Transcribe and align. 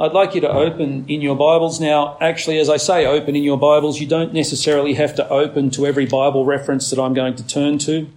I'd 0.00 0.12
like 0.12 0.34
you 0.34 0.40
to 0.40 0.50
open 0.50 1.04
in 1.08 1.20
your 1.20 1.36
Bibles 1.36 1.78
now. 1.78 2.16
Actually, 2.22 2.58
as 2.58 2.70
I 2.70 2.78
say 2.78 3.04
open 3.04 3.36
in 3.36 3.42
your 3.42 3.58
Bibles, 3.58 4.00
you 4.00 4.06
don't 4.06 4.32
necessarily 4.32 4.94
have 4.94 5.14
to 5.16 5.28
open 5.28 5.68
to 5.72 5.86
every 5.86 6.06
Bible 6.06 6.46
reference 6.46 6.88
that 6.88 6.98
I'm 6.98 7.12
going 7.12 7.36
to 7.36 7.46
turn 7.46 7.76
to, 7.80 8.08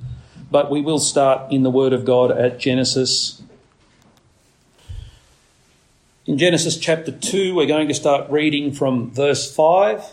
but 0.50 0.72
we 0.72 0.80
will 0.80 0.98
start 0.98 1.52
in 1.52 1.64
the 1.64 1.70
Word 1.70 1.92
of 1.92 2.06
God 2.06 2.32
at 2.32 2.58
Genesis. 2.58 3.42
In 6.26 6.38
Genesis 6.38 6.78
chapter 6.78 7.12
2, 7.12 7.54
we're 7.54 7.68
going 7.68 7.90
to 7.90 7.94
start 7.94 8.32
reading 8.32 8.72
from 8.72 9.12
verse 9.12 9.54
5, 9.54 10.06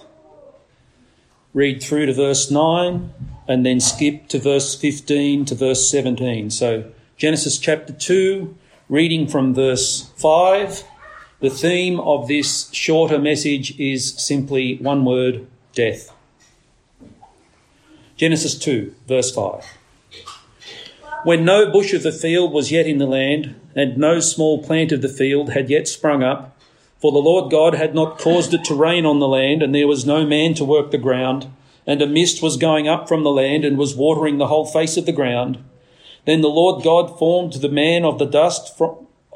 read 1.55 1.80
through 1.80 2.07
to 2.07 2.12
verse 2.12 2.50
9, 2.50 3.14
and 3.46 3.64
then 3.64 3.79
skip 3.79 4.27
to 4.27 4.41
verse 4.41 4.75
15 4.75 5.45
to 5.45 5.55
verse 5.55 5.89
17. 5.89 6.50
So, 6.50 6.91
Genesis 7.16 7.59
chapter 7.59 7.93
2, 7.93 8.57
reading 8.89 9.29
from 9.29 9.55
verse 9.55 10.11
5 10.16 10.82
the 11.41 11.50
theme 11.50 11.98
of 12.00 12.29
this 12.29 12.70
shorter 12.72 13.18
message 13.18 13.79
is 13.81 14.14
simply 14.14 14.76
one 14.76 15.04
word 15.04 15.46
death. 15.75 16.12
Genesis 18.17 18.58
2, 18.58 18.94
verse 19.08 19.35
5. 19.35 19.64
When 21.25 21.45
no 21.45 21.71
bush 21.71 21.95
of 21.95 22.03
the 22.03 22.12
field 22.12 22.53
was 22.53 22.71
yet 22.71 22.86
in 22.86 22.98
the 22.98 23.07
land, 23.07 23.58
and 23.75 23.96
no 23.96 24.21
small 24.21 24.62
plant 24.62 24.93
of 24.93 25.00
the 25.00 25.08
field 25.08 25.50
had 25.50 25.71
yet 25.71 25.89
sprung 25.89 26.22
up, 26.22 26.57
for 26.98 27.11
the 27.11 27.18
Lord 27.18 27.50
God 27.50 27.75
had 27.75 27.95
not 27.95 28.18
caused 28.18 28.53
it 28.53 28.64
to 28.64 28.75
rain 28.75 29.07
on 29.07 29.20
the 29.20 29.29
land, 29.29 29.62
and 29.62 29.75
there 29.75 29.89
was 29.89 30.04
no 30.04 30.26
man 30.26 30.53
to 30.54 30.64
work 30.64 30.90
the 30.90 30.98
ground, 30.98 31.50
and 31.86 32.03
a 32.03 32.06
mist 32.06 32.42
was 32.42 32.59
going 32.59 32.86
up 32.86 33.09
from 33.09 33.22
the 33.22 33.31
land 33.31 33.64
and 33.64 33.78
was 33.78 33.97
watering 33.97 34.36
the 34.36 34.48
whole 34.48 34.67
face 34.67 34.98
of 34.98 35.06
the 35.06 35.12
ground, 35.12 35.62
then 36.27 36.42
the 36.42 36.48
Lord 36.48 36.84
God 36.84 37.19
formed 37.19 37.55
the 37.55 37.70
man 37.70 38.05
of 38.05 38.19
the 38.19 38.27
dust 38.27 38.77
from, 38.77 39.00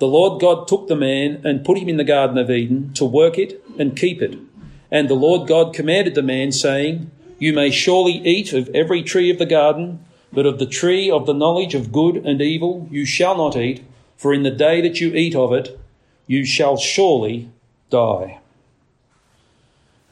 The 0.00 0.06
Lord 0.06 0.40
God 0.40 0.66
took 0.66 0.88
the 0.88 0.96
man 0.96 1.42
and 1.44 1.62
put 1.62 1.76
him 1.76 1.88
in 1.90 1.98
the 1.98 2.04
Garden 2.04 2.38
of 2.38 2.50
Eden 2.50 2.94
to 2.94 3.04
work 3.04 3.38
it 3.38 3.62
and 3.78 3.94
keep 3.94 4.22
it. 4.22 4.34
And 4.90 5.08
the 5.08 5.14
Lord 5.14 5.46
God 5.46 5.74
commanded 5.74 6.14
the 6.14 6.22
man, 6.22 6.52
saying, 6.52 7.10
You 7.38 7.52
may 7.52 7.70
surely 7.70 8.14
eat 8.14 8.54
of 8.54 8.70
every 8.70 9.02
tree 9.02 9.30
of 9.30 9.38
the 9.38 9.44
garden, 9.44 10.02
but 10.32 10.46
of 10.46 10.58
the 10.58 10.64
tree 10.64 11.10
of 11.10 11.26
the 11.26 11.34
knowledge 11.34 11.74
of 11.74 11.92
good 11.92 12.16
and 12.16 12.40
evil 12.40 12.88
you 12.90 13.04
shall 13.04 13.36
not 13.36 13.58
eat, 13.58 13.84
for 14.16 14.32
in 14.32 14.42
the 14.42 14.50
day 14.50 14.80
that 14.80 15.02
you 15.02 15.14
eat 15.14 15.34
of 15.34 15.52
it, 15.52 15.78
you 16.26 16.46
shall 16.46 16.78
surely 16.78 17.50
die. 17.90 18.40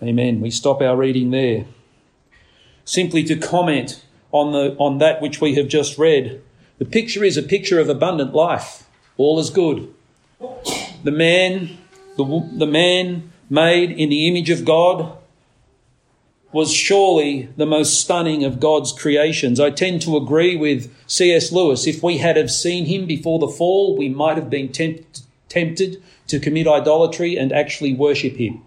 Amen. 0.03 0.43
We 0.43 0.51
stop 0.51 0.83
our 0.83 0.97
reading 0.97 1.31
there. 1.31 1.65
Simply 2.85 3.25
to 3.25 3.37
comment 3.37 4.05
on, 4.33 4.53
the, 4.53 4.77
on 4.77 4.99
that 4.99 5.23
which 5.23 5.41
we 5.41 5.55
have 5.55 5.69
just 5.69 5.97
read, 5.97 6.43
the 6.77 6.85
picture 6.85 7.25
is 7.25 7.39
a 7.39 7.43
picture 7.43 7.81
of 7.81 7.89
abundant 7.89 8.35
life. 8.35 8.85
All 9.19 9.41
is 9.41 9.51
good. 9.51 9.93
The 11.03 11.11
man, 11.11 11.77
the, 12.17 12.49
the 12.53 12.67
man 12.67 13.33
made 13.51 13.91
in 13.91 14.11
the 14.11 14.29
image 14.29 14.49
of 14.49 14.65
God 14.65 15.19
was 16.53 16.73
surely 16.73 17.49
the 17.57 17.67
most 17.67 18.01
stunning 18.01 18.45
of 18.45 18.61
God's 18.61 18.93
creations. 18.93 19.59
I 19.59 19.71
tend 19.71 20.01
to 20.03 20.17
agree 20.17 20.57
with 20.57 20.95
C.S. 21.09 21.51
Lewis. 21.53 21.87
If 21.87 22.03
we 22.03 22.19
had 22.19 22.37
have 22.37 22.51
seen 22.51 22.87
him 22.87 23.07
before 23.07 23.41
the 23.41 23.49
fall, 23.49 23.97
we 23.97 24.09
might 24.09 24.37
have 24.37 24.49
been 24.49 24.71
tempt, 24.71 25.23
tempted 25.49 26.01
to 26.29 26.39
commit 26.39 26.69
idolatry 26.69 27.37
and 27.37 27.53
actually 27.53 27.95
worship 27.95 28.37
him. 28.37 28.63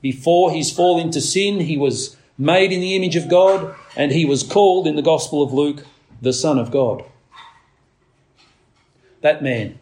Before 0.00 0.50
his 0.50 0.72
fall 0.72 0.98
into 0.98 1.20
sin, 1.20 1.60
he 1.60 1.76
was 1.76 2.16
made 2.38 2.72
in 2.72 2.80
the 2.80 2.96
image 2.96 3.16
of 3.16 3.28
God 3.28 3.74
and 3.96 4.12
he 4.12 4.24
was 4.24 4.42
called 4.42 4.86
in 4.86 4.96
the 4.96 5.02
Gospel 5.02 5.42
of 5.42 5.52
Luke 5.52 5.84
the 6.22 6.32
Son 6.32 6.58
of 6.58 6.70
God 6.70 7.04
that 9.20 9.42
man. 9.42 9.78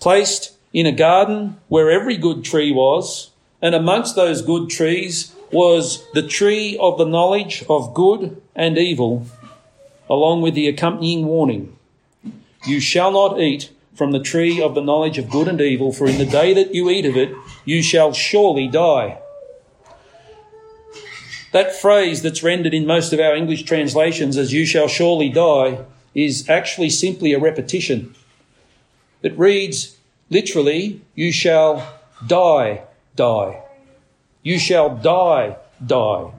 Placed 0.00 0.56
in 0.72 0.86
a 0.86 0.92
garden 0.92 1.58
where 1.68 1.90
every 1.90 2.16
good 2.16 2.44
tree 2.44 2.72
was, 2.72 3.30
and 3.60 3.74
amongst 3.74 4.16
those 4.16 4.42
good 4.42 4.70
trees 4.70 5.34
was 5.52 6.04
the 6.14 6.26
tree 6.26 6.76
of 6.80 6.98
the 6.98 7.04
knowledge 7.04 7.64
of 7.68 7.94
good 7.94 8.40
and 8.56 8.78
evil, 8.78 9.26
along 10.08 10.42
with 10.42 10.54
the 10.54 10.66
accompanying 10.66 11.26
warning 11.26 11.76
You 12.66 12.80
shall 12.80 13.12
not 13.12 13.40
eat 13.40 13.70
from 13.94 14.12
the 14.12 14.22
tree 14.22 14.60
of 14.60 14.74
the 14.74 14.80
knowledge 14.80 15.18
of 15.18 15.30
good 15.30 15.48
and 15.48 15.60
evil, 15.60 15.92
for 15.92 16.06
in 16.06 16.18
the 16.18 16.26
day 16.26 16.54
that 16.54 16.74
you 16.74 16.88
eat 16.90 17.04
of 17.04 17.16
it, 17.16 17.34
you 17.64 17.82
shall 17.82 18.12
surely 18.12 18.66
die. 18.66 19.18
That 21.52 21.76
phrase 21.76 22.22
that's 22.22 22.42
rendered 22.42 22.72
in 22.72 22.86
most 22.86 23.12
of 23.12 23.20
our 23.20 23.36
English 23.36 23.64
translations 23.64 24.38
as 24.38 24.54
you 24.54 24.64
shall 24.64 24.88
surely 24.88 25.28
die 25.28 25.84
is 26.14 26.48
actually 26.48 26.88
simply 26.88 27.34
a 27.34 27.38
repetition 27.38 28.14
it 29.22 29.38
reads 29.38 29.96
literally, 30.30 31.00
You 31.14 31.32
shall 31.32 32.00
die, 32.26 32.82
die. 33.16 33.62
You 34.42 34.58
shall 34.58 34.96
die, 34.96 35.56
die. 35.84 36.32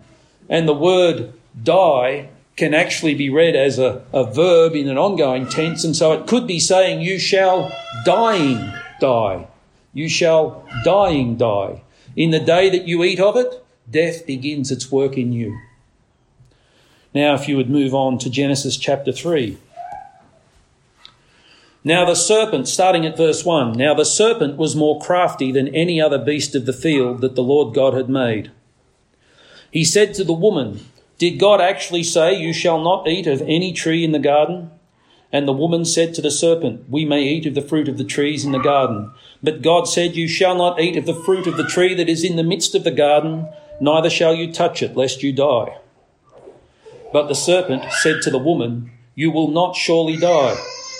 And 0.49 0.67
the 0.67 0.73
word 0.73 1.33
die 1.61 2.29
can 2.55 2.73
actually 2.73 3.15
be 3.15 3.29
read 3.29 3.55
as 3.55 3.79
a, 3.79 4.03
a 4.13 4.31
verb 4.31 4.75
in 4.75 4.87
an 4.87 4.97
ongoing 4.97 5.47
tense, 5.47 5.83
and 5.83 5.95
so 5.95 6.11
it 6.13 6.27
could 6.27 6.45
be 6.45 6.59
saying, 6.59 7.01
You 7.01 7.17
shall 7.17 7.71
dying 8.05 8.73
die. 8.99 9.47
You 9.93 10.09
shall 10.09 10.67
dying 10.83 11.37
die. 11.37 11.81
In 12.15 12.31
the 12.31 12.39
day 12.39 12.69
that 12.69 12.87
you 12.87 13.03
eat 13.03 13.19
of 13.19 13.35
it, 13.37 13.65
death 13.89 14.25
begins 14.25 14.71
its 14.71 14.91
work 14.91 15.17
in 15.17 15.33
you. 15.33 15.59
Now, 17.13 17.35
if 17.35 17.47
you 17.47 17.57
would 17.57 17.69
move 17.69 17.93
on 17.93 18.17
to 18.19 18.29
Genesis 18.29 18.75
chapter 18.77 19.11
3. 19.11 19.57
Now 21.85 22.05
the 22.05 22.15
serpent, 22.15 22.69
starting 22.69 23.05
at 23.05 23.17
verse 23.17 23.43
1, 23.43 23.73
now 23.73 23.93
the 23.93 24.05
serpent 24.05 24.55
was 24.57 24.73
more 24.75 25.01
crafty 25.01 25.51
than 25.51 25.67
any 25.75 25.99
other 25.99 26.17
beast 26.17 26.55
of 26.55 26.65
the 26.65 26.71
field 26.71 27.19
that 27.19 27.35
the 27.35 27.43
Lord 27.43 27.75
God 27.75 27.93
had 27.93 28.07
made. 28.07 28.51
He 29.69 29.83
said 29.83 30.13
to 30.13 30.23
the 30.23 30.31
woman, 30.31 30.85
Did 31.17 31.39
God 31.39 31.59
actually 31.59 32.03
say, 32.03 32.33
You 32.33 32.53
shall 32.53 32.81
not 32.81 33.07
eat 33.07 33.27
of 33.27 33.41
any 33.41 33.73
tree 33.73 34.05
in 34.05 34.13
the 34.13 34.19
garden? 34.19 34.71
And 35.33 35.45
the 35.45 35.51
woman 35.51 35.83
said 35.83 36.13
to 36.13 36.21
the 36.21 36.31
serpent, 36.31 36.87
We 36.87 37.03
may 37.03 37.23
eat 37.23 37.47
of 37.47 37.55
the 37.55 37.61
fruit 37.61 37.89
of 37.89 37.97
the 37.97 38.05
trees 38.05 38.45
in 38.45 38.53
the 38.53 38.59
garden. 38.59 39.11
But 39.41 39.61
God 39.61 39.85
said, 39.85 40.15
You 40.15 40.27
shall 40.27 40.55
not 40.55 40.79
eat 40.79 40.95
of 40.95 41.05
the 41.05 41.15
fruit 41.15 41.47
of 41.47 41.57
the 41.57 41.67
tree 41.67 41.93
that 41.95 42.07
is 42.07 42.23
in 42.23 42.37
the 42.37 42.43
midst 42.43 42.75
of 42.75 42.85
the 42.85 42.91
garden, 42.91 43.49
neither 43.81 44.09
shall 44.09 44.33
you 44.33 44.53
touch 44.53 44.81
it, 44.81 44.95
lest 44.95 45.21
you 45.21 45.33
die. 45.33 45.79
But 47.11 47.27
the 47.27 47.35
serpent 47.35 47.91
said 47.91 48.21
to 48.21 48.29
the 48.29 48.37
woman, 48.37 48.91
You 49.15 49.31
will 49.31 49.49
not 49.49 49.75
surely 49.75 50.15
die. 50.15 50.55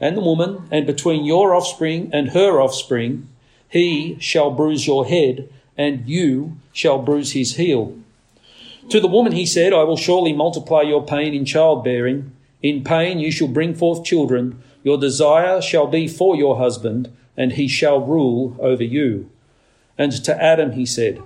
and 0.00 0.16
the 0.16 0.22
woman, 0.22 0.66
and 0.70 0.86
between 0.86 1.24
your 1.24 1.54
offspring 1.54 2.10
and 2.12 2.30
her 2.30 2.60
offspring. 2.60 3.28
He 3.68 4.16
shall 4.18 4.50
bruise 4.50 4.86
your 4.86 5.06
head, 5.06 5.48
and 5.76 6.08
you 6.08 6.56
shall 6.72 6.98
bruise 6.98 7.32
his 7.32 7.56
heel. 7.56 7.96
To 8.88 8.98
the 8.98 9.06
woman 9.06 9.32
he 9.32 9.46
said, 9.46 9.72
I 9.72 9.84
will 9.84 9.96
surely 9.96 10.32
multiply 10.32 10.82
your 10.82 11.04
pain 11.04 11.34
in 11.34 11.44
childbearing. 11.44 12.32
In 12.62 12.82
pain 12.82 13.18
you 13.18 13.30
shall 13.30 13.48
bring 13.48 13.74
forth 13.74 14.04
children. 14.04 14.62
Your 14.82 14.98
desire 14.98 15.60
shall 15.60 15.86
be 15.86 16.08
for 16.08 16.34
your 16.34 16.56
husband, 16.56 17.14
and 17.36 17.52
he 17.52 17.68
shall 17.68 18.00
rule 18.00 18.56
over 18.58 18.82
you. 18.82 19.30
And 19.96 20.12
to 20.24 20.42
Adam 20.42 20.72
he 20.72 20.86
said, 20.86 21.22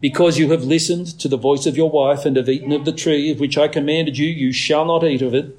Because 0.00 0.38
you 0.38 0.50
have 0.52 0.62
listened 0.62 1.18
to 1.20 1.26
the 1.28 1.36
voice 1.36 1.66
of 1.66 1.76
your 1.76 1.90
wife 1.90 2.24
and 2.24 2.36
have 2.36 2.48
eaten 2.48 2.72
of 2.72 2.84
the 2.84 2.92
tree 2.92 3.30
of 3.30 3.40
which 3.40 3.58
I 3.58 3.66
commanded 3.66 4.18
you, 4.18 4.28
you 4.28 4.52
shall 4.52 4.84
not 4.84 5.02
eat 5.02 5.22
of 5.22 5.34
it. 5.34 5.58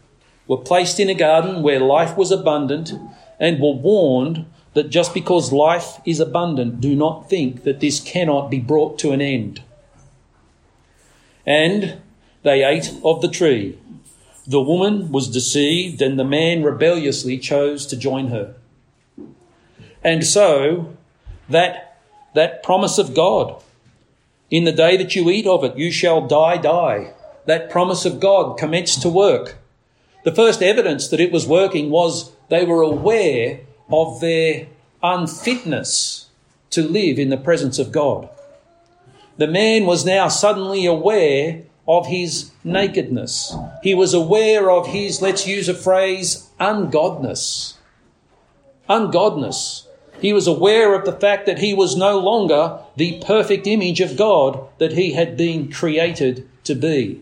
were 0.51 0.57
placed 0.57 0.99
in 0.99 1.09
a 1.09 1.13
garden 1.13 1.63
where 1.63 1.79
life 1.79 2.17
was 2.17 2.29
abundant 2.29 2.91
and 3.39 3.61
were 3.61 3.71
warned 3.71 4.45
that 4.73 4.89
just 4.89 5.13
because 5.13 5.53
life 5.53 6.01
is 6.05 6.19
abundant, 6.19 6.81
do 6.81 6.93
not 6.93 7.29
think 7.29 7.63
that 7.63 7.79
this 7.79 8.01
cannot 8.01 8.51
be 8.51 8.59
brought 8.59 8.99
to 8.99 9.11
an 9.13 9.21
end. 9.21 9.63
And 11.45 12.01
they 12.43 12.65
ate 12.65 12.93
of 13.01 13.21
the 13.21 13.29
tree. 13.29 13.79
The 14.45 14.59
woman 14.59 15.13
was 15.13 15.29
deceived, 15.29 16.01
and 16.01 16.19
the 16.19 16.25
man 16.25 16.63
rebelliously 16.63 17.37
chose 17.37 17.85
to 17.85 17.95
join 17.95 18.27
her. 18.27 18.53
And 20.03 20.25
so, 20.25 20.97
that, 21.47 22.01
that 22.35 22.61
promise 22.61 22.97
of 22.97 23.15
God, 23.15 23.63
in 24.49 24.65
the 24.65 24.73
day 24.73 24.97
that 24.97 25.15
you 25.15 25.29
eat 25.29 25.47
of 25.47 25.63
it, 25.63 25.77
you 25.77 25.93
shall 25.93 26.27
die, 26.27 26.57
die. 26.57 27.13
That 27.45 27.69
promise 27.69 28.03
of 28.03 28.19
God 28.19 28.57
commenced 28.57 29.01
to 29.03 29.09
work. 29.09 29.60
The 30.23 30.33
first 30.33 30.61
evidence 30.61 31.07
that 31.07 31.19
it 31.19 31.31
was 31.31 31.47
working 31.47 31.89
was 31.89 32.31
they 32.49 32.65
were 32.65 32.81
aware 32.81 33.61
of 33.89 34.21
their 34.21 34.67
unfitness 35.01 36.29
to 36.69 36.83
live 36.83 37.17
in 37.17 37.29
the 37.29 37.37
presence 37.37 37.79
of 37.79 37.91
God. 37.91 38.29
The 39.37 39.47
man 39.47 39.85
was 39.85 40.05
now 40.05 40.27
suddenly 40.27 40.85
aware 40.85 41.63
of 41.87 42.07
his 42.07 42.51
nakedness. 42.63 43.55
He 43.81 43.95
was 43.95 44.13
aware 44.13 44.69
of 44.69 44.87
his, 44.87 45.21
let's 45.21 45.47
use 45.47 45.67
a 45.67 45.73
phrase, 45.73 46.49
ungodness. 46.59 47.77
Ungodness. 48.87 49.87
He 50.21 50.33
was 50.33 50.45
aware 50.45 50.93
of 50.93 51.05
the 51.05 51.19
fact 51.19 51.47
that 51.47 51.57
he 51.57 51.73
was 51.73 51.95
no 51.95 52.19
longer 52.19 52.79
the 52.95 53.21
perfect 53.25 53.65
image 53.65 53.99
of 53.99 54.15
God 54.17 54.67
that 54.77 54.93
he 54.93 55.13
had 55.13 55.35
been 55.35 55.71
created 55.71 56.47
to 56.65 56.75
be. 56.75 57.21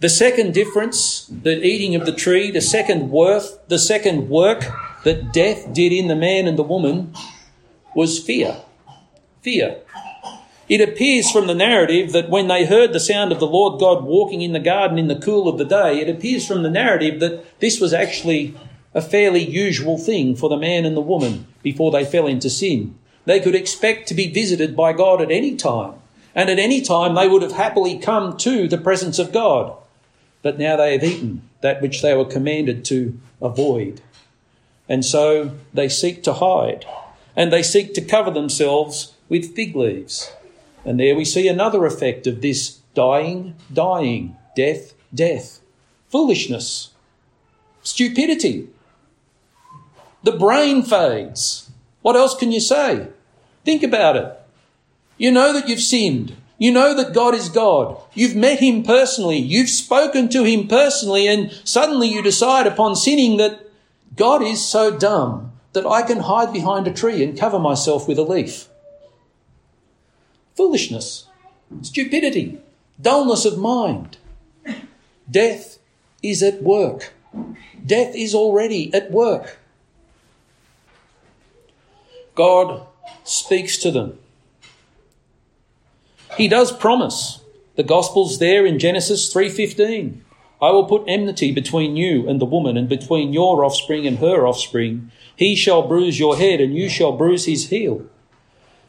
The 0.00 0.08
second 0.08 0.54
difference 0.54 1.26
the 1.26 1.60
eating 1.60 1.96
of 1.96 2.06
the 2.06 2.12
tree, 2.12 2.52
the 2.52 2.60
second 2.60 3.10
worth, 3.10 3.58
the 3.66 3.80
second 3.80 4.28
work 4.28 4.64
that 5.02 5.32
death 5.32 5.72
did 5.72 5.92
in 5.92 6.06
the 6.06 6.14
man 6.14 6.46
and 6.46 6.56
the 6.56 6.62
woman 6.62 7.12
was 7.96 8.22
fear. 8.22 8.58
Fear. 9.42 9.78
It 10.68 10.80
appears 10.80 11.32
from 11.32 11.48
the 11.48 11.54
narrative 11.54 12.12
that 12.12 12.30
when 12.30 12.46
they 12.46 12.64
heard 12.64 12.92
the 12.92 13.00
sound 13.00 13.32
of 13.32 13.40
the 13.40 13.46
Lord 13.48 13.80
God 13.80 14.04
walking 14.04 14.40
in 14.40 14.52
the 14.52 14.60
garden 14.60 14.98
in 14.98 15.08
the 15.08 15.18
cool 15.18 15.48
of 15.48 15.58
the 15.58 15.64
day, 15.64 15.98
it 15.98 16.08
appears 16.08 16.46
from 16.46 16.62
the 16.62 16.70
narrative 16.70 17.18
that 17.18 17.58
this 17.58 17.80
was 17.80 17.92
actually 17.92 18.54
a 18.94 19.02
fairly 19.02 19.44
usual 19.44 19.98
thing 19.98 20.36
for 20.36 20.48
the 20.48 20.56
man 20.56 20.84
and 20.84 20.96
the 20.96 21.00
woman 21.00 21.48
before 21.64 21.90
they 21.90 22.04
fell 22.04 22.28
into 22.28 22.48
sin. 22.48 22.96
They 23.24 23.40
could 23.40 23.56
expect 23.56 24.06
to 24.08 24.14
be 24.14 24.32
visited 24.32 24.76
by 24.76 24.92
God 24.92 25.20
at 25.20 25.32
any 25.32 25.56
time, 25.56 25.94
and 26.36 26.48
at 26.48 26.60
any 26.60 26.82
time 26.82 27.16
they 27.16 27.26
would 27.26 27.42
have 27.42 27.52
happily 27.52 27.98
come 27.98 28.36
to 28.36 28.68
the 28.68 28.78
presence 28.78 29.18
of 29.18 29.32
God. 29.32 29.76
But 30.42 30.58
now 30.58 30.76
they 30.76 30.92
have 30.92 31.04
eaten 31.04 31.42
that 31.60 31.82
which 31.82 32.02
they 32.02 32.14
were 32.14 32.24
commanded 32.24 32.84
to 32.86 33.18
avoid. 33.42 34.00
And 34.88 35.04
so 35.04 35.52
they 35.74 35.88
seek 35.88 36.22
to 36.24 36.34
hide, 36.34 36.86
and 37.36 37.52
they 37.52 37.62
seek 37.62 37.94
to 37.94 38.00
cover 38.00 38.30
themselves 38.30 39.12
with 39.28 39.54
fig 39.54 39.76
leaves. 39.76 40.32
And 40.84 40.98
there 40.98 41.14
we 41.14 41.24
see 41.24 41.48
another 41.48 41.84
effect 41.84 42.26
of 42.26 42.40
this 42.40 42.78
dying, 42.94 43.54
dying, 43.72 44.36
death, 44.56 44.94
death, 45.14 45.60
foolishness, 46.08 46.90
stupidity. 47.82 48.68
The 50.22 50.32
brain 50.32 50.82
fades. 50.82 51.70
What 52.02 52.16
else 52.16 52.34
can 52.34 52.52
you 52.52 52.60
say? 52.60 53.08
Think 53.64 53.82
about 53.82 54.16
it. 54.16 54.40
You 55.16 55.30
know 55.30 55.52
that 55.52 55.68
you've 55.68 55.80
sinned. 55.80 56.36
You 56.58 56.72
know 56.72 56.94
that 56.94 57.14
God 57.14 57.34
is 57.34 57.48
God. 57.48 57.96
You've 58.14 58.34
met 58.34 58.58
Him 58.58 58.82
personally. 58.82 59.38
You've 59.38 59.70
spoken 59.70 60.28
to 60.30 60.44
Him 60.44 60.66
personally, 60.66 61.28
and 61.28 61.52
suddenly 61.64 62.08
you 62.08 62.20
decide 62.20 62.66
upon 62.66 62.96
sinning 62.96 63.36
that 63.36 63.60
God 64.16 64.42
is 64.42 64.66
so 64.66 64.96
dumb 64.96 65.52
that 65.72 65.86
I 65.86 66.02
can 66.02 66.18
hide 66.18 66.52
behind 66.52 66.88
a 66.88 66.92
tree 66.92 67.22
and 67.22 67.38
cover 67.38 67.58
myself 67.58 68.08
with 68.08 68.18
a 68.18 68.22
leaf 68.22 68.68
foolishness, 70.56 71.28
stupidity, 71.82 72.58
dullness 73.00 73.44
of 73.44 73.56
mind. 73.56 74.16
Death 75.30 75.78
is 76.20 76.42
at 76.42 76.60
work. 76.64 77.12
Death 77.86 78.12
is 78.16 78.34
already 78.34 78.92
at 78.92 79.12
work. 79.12 79.60
God 82.34 82.84
speaks 83.22 83.76
to 83.78 83.92
them. 83.92 84.18
He 86.38 86.48
does 86.48 86.72
promise. 86.72 87.40
The 87.74 87.82
gospel's 87.82 88.38
there 88.38 88.64
in 88.64 88.78
Genesis 88.78 89.32
3:15. 89.32 90.22
I 90.62 90.70
will 90.70 90.84
put 90.84 91.04
enmity 91.06 91.52
between 91.52 91.96
you 91.96 92.28
and 92.28 92.40
the 92.40 92.46
woman 92.46 92.76
and 92.76 92.88
between 92.88 93.32
your 93.32 93.64
offspring 93.64 94.06
and 94.06 94.18
her 94.18 94.46
offspring. 94.46 95.10
He 95.36 95.54
shall 95.54 95.86
bruise 95.86 96.18
your 96.18 96.36
head 96.36 96.60
and 96.60 96.74
you 96.74 96.88
shall 96.88 97.12
bruise 97.12 97.44
his 97.44 97.68
heel. 97.68 98.02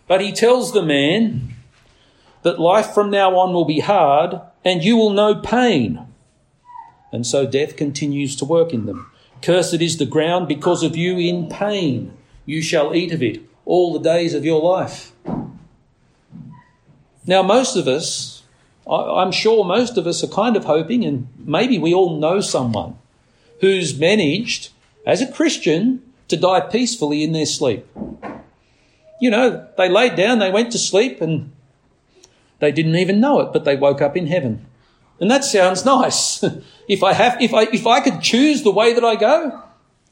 But 0.07 0.21
he 0.21 0.31
tells 0.31 0.71
the 0.71 0.81
man, 0.81 1.55
that 2.43 2.59
life 2.59 2.93
from 2.93 3.09
now 3.09 3.37
on 3.37 3.53
will 3.53 3.65
be 3.65 3.79
hard 3.79 4.39
and 4.63 4.83
you 4.83 4.95
will 4.95 5.11
know 5.11 5.35
pain. 5.35 5.99
And 7.11 7.25
so 7.25 7.45
death 7.45 7.75
continues 7.75 8.35
to 8.37 8.45
work 8.45 8.73
in 8.73 8.85
them. 8.85 9.11
Cursed 9.41 9.81
is 9.81 9.97
the 9.97 10.05
ground 10.05 10.47
because 10.47 10.83
of 10.83 10.95
you 10.95 11.17
in 11.17 11.49
pain. 11.49 12.13
You 12.45 12.61
shall 12.61 12.95
eat 12.95 13.11
of 13.11 13.23
it 13.23 13.41
all 13.65 13.93
the 13.93 13.99
days 13.99 14.33
of 14.33 14.45
your 14.45 14.61
life. 14.61 15.11
Now, 17.29 17.43
most 17.43 17.75
of 17.75 17.87
us, 17.87 18.41
I'm 18.89 19.31
sure 19.31 19.63
most 19.63 19.99
of 19.99 20.07
us 20.07 20.23
are 20.23 20.27
kind 20.27 20.57
of 20.57 20.65
hoping, 20.65 21.05
and 21.05 21.27
maybe 21.37 21.77
we 21.77 21.93
all 21.93 22.17
know 22.17 22.41
someone 22.41 22.97
who's 23.61 23.99
managed, 23.99 24.69
as 25.05 25.21
a 25.21 25.31
Christian, 25.31 26.01
to 26.27 26.35
die 26.35 26.61
peacefully 26.61 27.21
in 27.21 27.31
their 27.33 27.45
sleep. 27.45 27.85
You 29.21 29.29
know, 29.29 29.67
they 29.77 29.87
laid 29.87 30.15
down, 30.15 30.39
they 30.39 30.49
went 30.49 30.71
to 30.71 30.79
sleep, 30.79 31.21
and 31.21 31.51
they 32.57 32.71
didn't 32.71 32.95
even 32.95 33.19
know 33.19 33.41
it, 33.41 33.53
but 33.53 33.63
they 33.63 33.75
woke 33.75 34.01
up 34.01 34.17
in 34.17 34.25
heaven. 34.25 34.65
And 35.19 35.29
that 35.29 35.43
sounds 35.43 35.85
nice. 35.95 36.43
if 36.87 37.03
I 37.03 37.13
have, 37.13 37.39
if 37.39 37.53
I, 37.53 37.65
if 37.71 37.85
I 37.85 37.99
could 37.99 38.23
choose 38.23 38.63
the 38.63 38.71
way 38.71 38.91
that 38.93 39.05
I 39.05 39.15
go, 39.15 39.61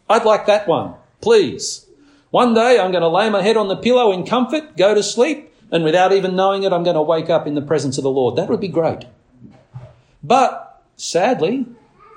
I'd 0.07 0.23
like 0.23 0.45
that 0.45 0.67
one. 0.67 0.93
Please. 1.21 1.87
One 2.29 2.53
day 2.53 2.79
I'm 2.79 2.91
going 2.91 3.01
to 3.01 3.07
lay 3.07 3.27
my 3.31 3.41
head 3.41 3.57
on 3.57 3.69
the 3.69 3.75
pillow 3.75 4.11
in 4.11 4.23
comfort, 4.23 4.77
go 4.77 4.93
to 4.93 5.01
sleep, 5.01 5.47
and 5.71 5.83
without 5.83 6.13
even 6.13 6.35
knowing 6.35 6.63
it, 6.63 6.71
I'm 6.71 6.83
going 6.83 6.95
to 6.95 7.01
wake 7.01 7.29
up 7.29 7.47
in 7.47 7.55
the 7.55 7.61
presence 7.61 7.97
of 7.97 8.03
the 8.03 8.09
Lord. 8.09 8.35
That 8.35 8.49
would 8.49 8.61
be 8.61 8.67
great. 8.67 9.05
But 10.23 10.83
sadly, 10.95 11.65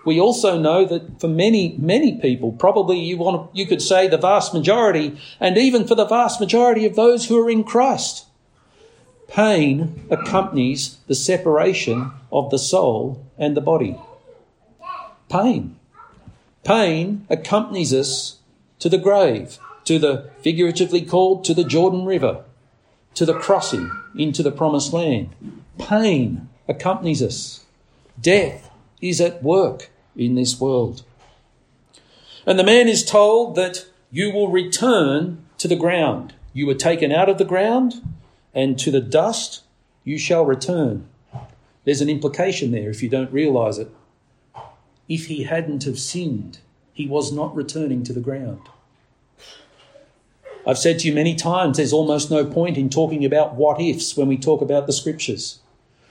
we 0.04 0.20
also 0.20 0.58
know 0.58 0.84
that 0.86 1.20
for 1.20 1.28
many, 1.28 1.76
many 1.78 2.18
people, 2.18 2.52
probably 2.52 2.98
you 2.98 3.18
want, 3.18 3.54
you 3.54 3.66
could 3.66 3.82
say 3.82 4.08
the 4.08 4.16
vast 4.16 4.54
majority, 4.54 5.20
and 5.38 5.58
even 5.58 5.86
for 5.86 5.94
the 5.94 6.06
vast 6.06 6.40
majority 6.40 6.86
of 6.86 6.96
those 6.96 7.26
who 7.26 7.40
are 7.44 7.50
in 7.50 7.64
Christ, 7.64 8.26
pain 9.28 10.06
accompanies 10.10 10.98
the 11.06 11.14
separation 11.14 12.12
of 12.32 12.50
the 12.50 12.58
soul 12.58 13.24
and 13.36 13.56
the 13.56 13.60
body. 13.60 13.98
Pain. 15.28 15.76
Pain 16.64 17.26
accompanies 17.30 17.92
us 17.92 18.38
to 18.78 18.88
the 18.88 18.98
grave, 18.98 19.58
to 19.84 19.98
the 19.98 20.30
figuratively 20.40 21.02
called 21.02 21.44
to 21.44 21.54
the 21.54 21.64
Jordan 21.64 22.04
River, 22.04 22.44
to 23.14 23.24
the 23.24 23.34
crossing 23.34 23.90
into 24.16 24.42
the 24.42 24.52
promised 24.52 24.92
land. 24.92 25.30
Pain 25.78 26.48
accompanies 26.68 27.22
us. 27.22 27.64
Death 28.20 28.70
is 29.00 29.20
at 29.20 29.42
work 29.42 29.90
in 30.16 30.34
this 30.34 30.60
world. 30.60 31.02
And 32.46 32.58
the 32.58 32.64
man 32.64 32.88
is 32.88 33.04
told 33.04 33.56
that 33.56 33.86
you 34.10 34.32
will 34.32 34.48
return 34.48 35.44
to 35.58 35.68
the 35.68 35.76
ground. 35.76 36.34
You 36.52 36.66
were 36.66 36.74
taken 36.74 37.12
out 37.12 37.28
of 37.28 37.38
the 37.38 37.44
ground, 37.44 38.02
and 38.54 38.78
to 38.78 38.90
the 38.90 39.00
dust 39.00 39.62
you 40.04 40.18
shall 40.18 40.44
return. 40.44 41.06
There's 41.84 42.00
an 42.00 42.10
implication 42.10 42.72
there 42.72 42.90
if 42.90 43.02
you 43.02 43.08
don't 43.08 43.32
realize 43.32 43.78
it. 43.78 43.90
If 45.08 45.26
he 45.26 45.44
hadn't 45.44 45.84
have 45.84 45.98
sinned, 45.98 46.58
he 46.92 47.06
was 47.06 47.32
not 47.32 47.54
returning 47.54 48.02
to 48.04 48.12
the 48.12 48.20
ground. 48.20 48.60
I've 50.66 50.78
said 50.78 50.98
to 51.00 51.08
you 51.08 51.14
many 51.14 51.34
times 51.34 51.76
there's 51.76 51.92
almost 51.92 52.30
no 52.30 52.44
point 52.44 52.76
in 52.76 52.90
talking 52.90 53.24
about 53.24 53.54
what 53.54 53.80
ifs 53.80 54.16
when 54.16 54.28
we 54.28 54.36
talk 54.36 54.60
about 54.60 54.86
the 54.86 54.92
scriptures. 54.92 55.60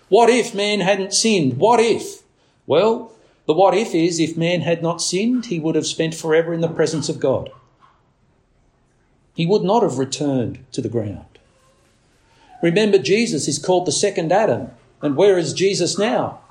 What 0.09 0.29
if 0.29 0.55
man 0.55 0.79
hadn't 0.79 1.13
sinned? 1.13 1.57
What 1.57 1.79
if? 1.79 2.23
Well, 2.65 3.11
the 3.45 3.53
what 3.53 3.75
if 3.75 3.93
is 3.93 4.19
if 4.19 4.37
man 4.37 4.61
had 4.61 4.81
not 4.81 5.01
sinned, 5.01 5.47
he 5.47 5.59
would 5.59 5.75
have 5.75 5.85
spent 5.85 6.15
forever 6.15 6.53
in 6.53 6.61
the 6.61 6.67
presence 6.67 7.09
of 7.09 7.19
God. 7.19 7.51
He 9.33 9.45
would 9.45 9.63
not 9.63 9.83
have 9.83 9.97
returned 9.97 10.65
to 10.71 10.81
the 10.81 10.89
ground. 10.89 11.25
Remember, 12.61 12.97
Jesus 12.97 13.47
is 13.47 13.57
called 13.57 13.85
the 13.85 13.91
second 13.91 14.31
Adam. 14.31 14.71
And 15.01 15.15
where 15.15 15.37
is 15.37 15.53
Jesus 15.53 15.97
now? 15.97 16.41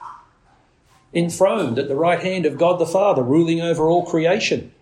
Enthroned 1.12 1.78
at 1.78 1.88
the 1.88 1.94
right 1.94 2.20
hand 2.20 2.46
of 2.46 2.58
God 2.58 2.78
the 2.78 2.86
Father, 2.86 3.22
ruling 3.22 3.60
over 3.60 3.88
all 3.88 4.06
creation. 4.06 4.72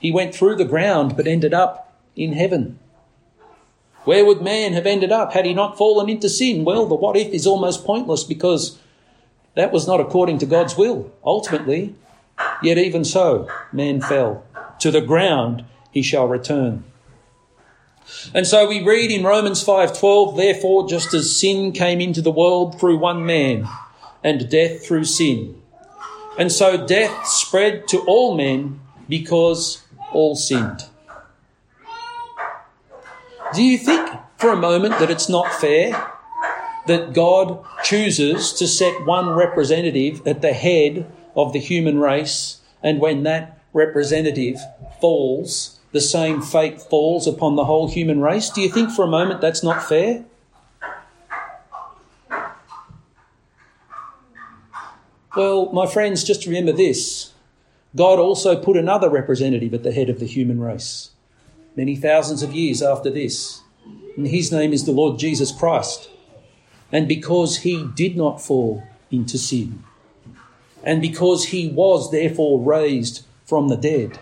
He 0.00 0.10
went 0.10 0.34
through 0.34 0.56
the 0.56 0.64
ground 0.64 1.16
but 1.16 1.26
ended 1.26 1.54
up 1.54 1.87
in 2.18 2.32
heaven. 2.34 2.78
Where 4.04 4.24
would 4.24 4.42
man 4.42 4.72
have 4.72 4.86
ended 4.86 5.12
up 5.12 5.32
had 5.32 5.46
he 5.46 5.54
not 5.54 5.78
fallen 5.78 6.08
into 6.08 6.28
sin? 6.28 6.64
Well, 6.64 6.86
the 6.86 6.94
what 6.94 7.16
if 7.16 7.28
is 7.28 7.46
almost 7.46 7.84
pointless 7.84 8.24
because 8.24 8.78
that 9.54 9.72
was 9.72 9.86
not 9.86 10.00
according 10.00 10.38
to 10.38 10.46
God's 10.46 10.76
will, 10.76 11.12
ultimately. 11.24 11.94
Yet 12.62 12.78
even 12.78 13.04
so, 13.04 13.48
man 13.72 14.00
fell. 14.00 14.44
To 14.80 14.90
the 14.90 15.00
ground 15.00 15.64
he 15.90 16.02
shall 16.02 16.28
return. 16.28 16.84
And 18.34 18.46
so 18.46 18.68
we 18.68 18.82
read 18.82 19.10
in 19.10 19.24
Romans 19.24 19.62
5:12, 19.62 20.36
therefore 20.36 20.88
just 20.88 21.12
as 21.12 21.38
sin 21.38 21.72
came 21.72 22.00
into 22.00 22.22
the 22.22 22.30
world 22.30 22.78
through 22.80 22.98
one 22.98 23.26
man, 23.26 23.68
and 24.24 24.48
death 24.48 24.86
through 24.86 25.04
sin. 25.04 25.60
And 26.38 26.50
so 26.50 26.86
death 26.86 27.26
spread 27.26 27.88
to 27.88 27.98
all 28.06 28.34
men 28.34 28.80
because 29.08 29.82
all 30.12 30.36
sinned. 30.36 30.84
Do 33.54 33.62
you 33.62 33.78
think 33.78 34.10
for 34.36 34.50
a 34.50 34.56
moment 34.56 34.98
that 34.98 35.10
it's 35.10 35.28
not 35.28 35.52
fair 35.54 36.12
that 36.86 37.14
God 37.14 37.64
chooses 37.82 38.52
to 38.54 38.66
set 38.66 39.06
one 39.06 39.30
representative 39.30 40.26
at 40.26 40.42
the 40.42 40.52
head 40.52 41.10
of 41.34 41.52
the 41.52 41.58
human 41.58 41.98
race, 41.98 42.60
and 42.82 43.00
when 43.00 43.22
that 43.22 43.62
representative 43.72 44.58
falls, 45.00 45.78
the 45.92 46.00
same 46.00 46.42
fate 46.42 46.80
falls 46.80 47.26
upon 47.26 47.56
the 47.56 47.64
whole 47.64 47.88
human 47.88 48.20
race? 48.20 48.50
Do 48.50 48.60
you 48.60 48.70
think 48.70 48.90
for 48.90 49.04
a 49.04 49.08
moment 49.08 49.40
that's 49.40 49.62
not 49.62 49.82
fair? 49.82 50.24
Well, 55.34 55.72
my 55.72 55.86
friends, 55.86 56.22
just 56.22 56.46
remember 56.46 56.72
this 56.72 57.32
God 57.96 58.18
also 58.18 58.60
put 58.60 58.76
another 58.76 59.08
representative 59.08 59.72
at 59.72 59.84
the 59.84 59.92
head 59.92 60.10
of 60.10 60.20
the 60.20 60.26
human 60.26 60.60
race 60.60 61.10
many 61.78 61.94
thousands 61.94 62.42
of 62.42 62.52
years 62.52 62.82
after 62.82 63.08
this. 63.08 63.62
And 64.16 64.26
his 64.26 64.50
name 64.50 64.72
is 64.72 64.84
the 64.84 64.90
Lord 64.90 65.16
Jesus 65.16 65.52
Christ. 65.52 66.10
And 66.90 67.06
because 67.06 67.58
he 67.58 67.86
did 67.94 68.16
not 68.16 68.42
fall 68.42 68.82
into 69.12 69.38
sin, 69.38 69.84
and 70.82 71.00
because 71.00 71.46
he 71.46 71.68
was 71.68 72.10
therefore 72.10 72.60
raised 72.60 73.24
from 73.44 73.68
the 73.68 73.76
dead, 73.76 74.18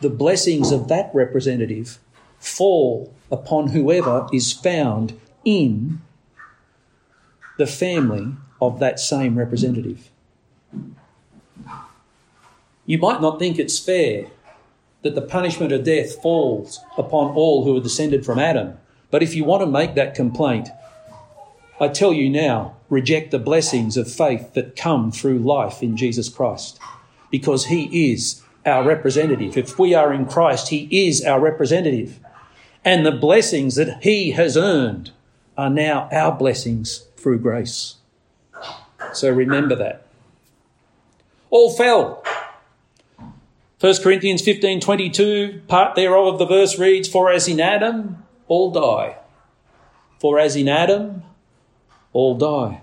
the 0.00 0.08
blessings 0.08 0.72
of 0.72 0.88
that 0.88 1.10
representative 1.12 1.98
fall 2.38 3.12
upon 3.30 3.68
whoever 3.68 4.26
is 4.32 4.54
found 4.54 5.20
in 5.44 6.00
the 7.58 7.66
family 7.66 8.34
of 8.62 8.78
that 8.78 8.98
same 8.98 9.36
representative. 9.38 10.10
You 12.86 12.96
might 12.98 13.20
not 13.20 13.38
think 13.38 13.58
it's 13.58 13.78
fair 13.78 14.28
that 15.04 15.14
the 15.14 15.22
punishment 15.22 15.70
of 15.70 15.84
death 15.84 16.20
falls 16.20 16.80
upon 16.98 17.34
all 17.34 17.64
who 17.64 17.76
are 17.76 17.80
descended 17.80 18.24
from 18.24 18.38
Adam. 18.38 18.78
But 19.10 19.22
if 19.22 19.34
you 19.34 19.44
want 19.44 19.60
to 19.62 19.66
make 19.66 19.94
that 19.94 20.14
complaint, 20.14 20.70
I 21.78 21.88
tell 21.88 22.12
you 22.12 22.30
now, 22.30 22.74
reject 22.88 23.30
the 23.30 23.38
blessings 23.38 23.96
of 23.96 24.10
faith 24.10 24.54
that 24.54 24.76
come 24.76 25.12
through 25.12 25.40
life 25.40 25.82
in 25.82 25.96
Jesus 25.96 26.28
Christ, 26.28 26.78
because 27.30 27.66
He 27.66 28.12
is 28.12 28.42
our 28.64 28.82
representative. 28.82 29.58
If 29.58 29.78
we 29.78 29.92
are 29.94 30.12
in 30.12 30.24
Christ, 30.24 30.70
He 30.70 30.88
is 31.06 31.22
our 31.22 31.38
representative. 31.38 32.18
And 32.82 33.04
the 33.04 33.12
blessings 33.12 33.74
that 33.74 34.02
He 34.02 34.30
has 34.30 34.56
earned 34.56 35.10
are 35.56 35.70
now 35.70 36.08
our 36.10 36.32
blessings 36.32 37.06
through 37.16 37.40
grace. 37.40 37.96
So 39.12 39.30
remember 39.30 39.76
that. 39.76 40.06
All 41.50 41.70
fell. 41.72 42.24
1 43.84 43.96
Corinthians 44.02 44.40
15 44.40 44.80
22, 44.80 45.60
part 45.68 45.94
thereof 45.94 46.26
of 46.32 46.38
the 46.38 46.46
verse 46.46 46.78
reads, 46.78 47.06
For 47.06 47.30
as 47.30 47.46
in 47.46 47.60
Adam 47.60 48.24
all 48.48 48.70
die. 48.70 49.18
For 50.18 50.38
as 50.38 50.56
in 50.56 50.70
Adam 50.70 51.22
all 52.14 52.34
die. 52.34 52.80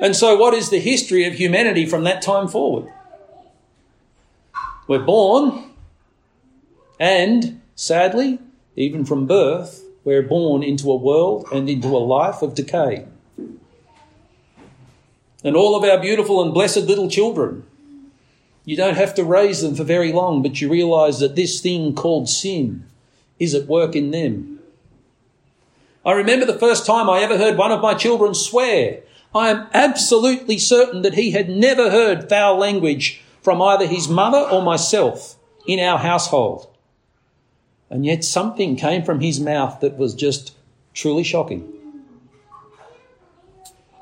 And 0.00 0.16
so, 0.16 0.34
what 0.38 0.54
is 0.54 0.70
the 0.70 0.78
history 0.78 1.26
of 1.26 1.34
humanity 1.34 1.84
from 1.84 2.04
that 2.04 2.22
time 2.22 2.48
forward? 2.48 2.90
We're 4.88 5.04
born, 5.04 5.72
and 6.98 7.60
sadly, 7.74 8.38
even 8.76 9.04
from 9.04 9.26
birth, 9.26 9.84
we're 10.04 10.22
born 10.22 10.62
into 10.62 10.90
a 10.90 10.96
world 10.96 11.46
and 11.52 11.68
into 11.68 11.88
a 11.88 11.98
life 11.98 12.40
of 12.40 12.54
decay. 12.54 13.06
And 15.44 15.54
all 15.54 15.76
of 15.76 15.84
our 15.84 16.00
beautiful 16.00 16.42
and 16.42 16.54
blessed 16.54 16.84
little 16.84 17.10
children 17.10 17.66
you 18.64 18.76
don't 18.76 18.96
have 18.96 19.14
to 19.14 19.24
raise 19.24 19.60
them 19.62 19.74
for 19.74 19.84
very 19.84 20.12
long, 20.12 20.42
but 20.42 20.60
you 20.60 20.70
realize 20.70 21.18
that 21.18 21.36
this 21.36 21.60
thing 21.60 21.94
called 21.94 22.28
sin 22.28 22.86
is 23.38 23.54
at 23.54 23.66
work 23.66 23.96
in 23.96 24.10
them. 24.10 24.60
I 26.04 26.12
remember 26.12 26.46
the 26.46 26.58
first 26.58 26.86
time 26.86 27.08
I 27.08 27.20
ever 27.20 27.38
heard 27.38 27.56
one 27.56 27.72
of 27.72 27.80
my 27.80 27.94
children 27.94 28.34
swear. 28.34 29.00
I 29.34 29.50
am 29.50 29.66
absolutely 29.72 30.58
certain 30.58 31.02
that 31.02 31.14
he 31.14 31.30
had 31.30 31.48
never 31.48 31.90
heard 31.90 32.28
foul 32.28 32.56
language 32.58 33.22
from 33.40 33.62
either 33.62 33.86
his 33.86 34.08
mother 34.08 34.38
or 34.38 34.62
myself 34.62 35.36
in 35.66 35.80
our 35.80 35.98
household. 35.98 36.68
And 37.90 38.06
yet 38.06 38.24
something 38.24 38.76
came 38.76 39.02
from 39.02 39.20
his 39.20 39.40
mouth 39.40 39.80
that 39.80 39.96
was 39.96 40.14
just 40.14 40.54
truly 40.94 41.24
shocking. 41.24 41.70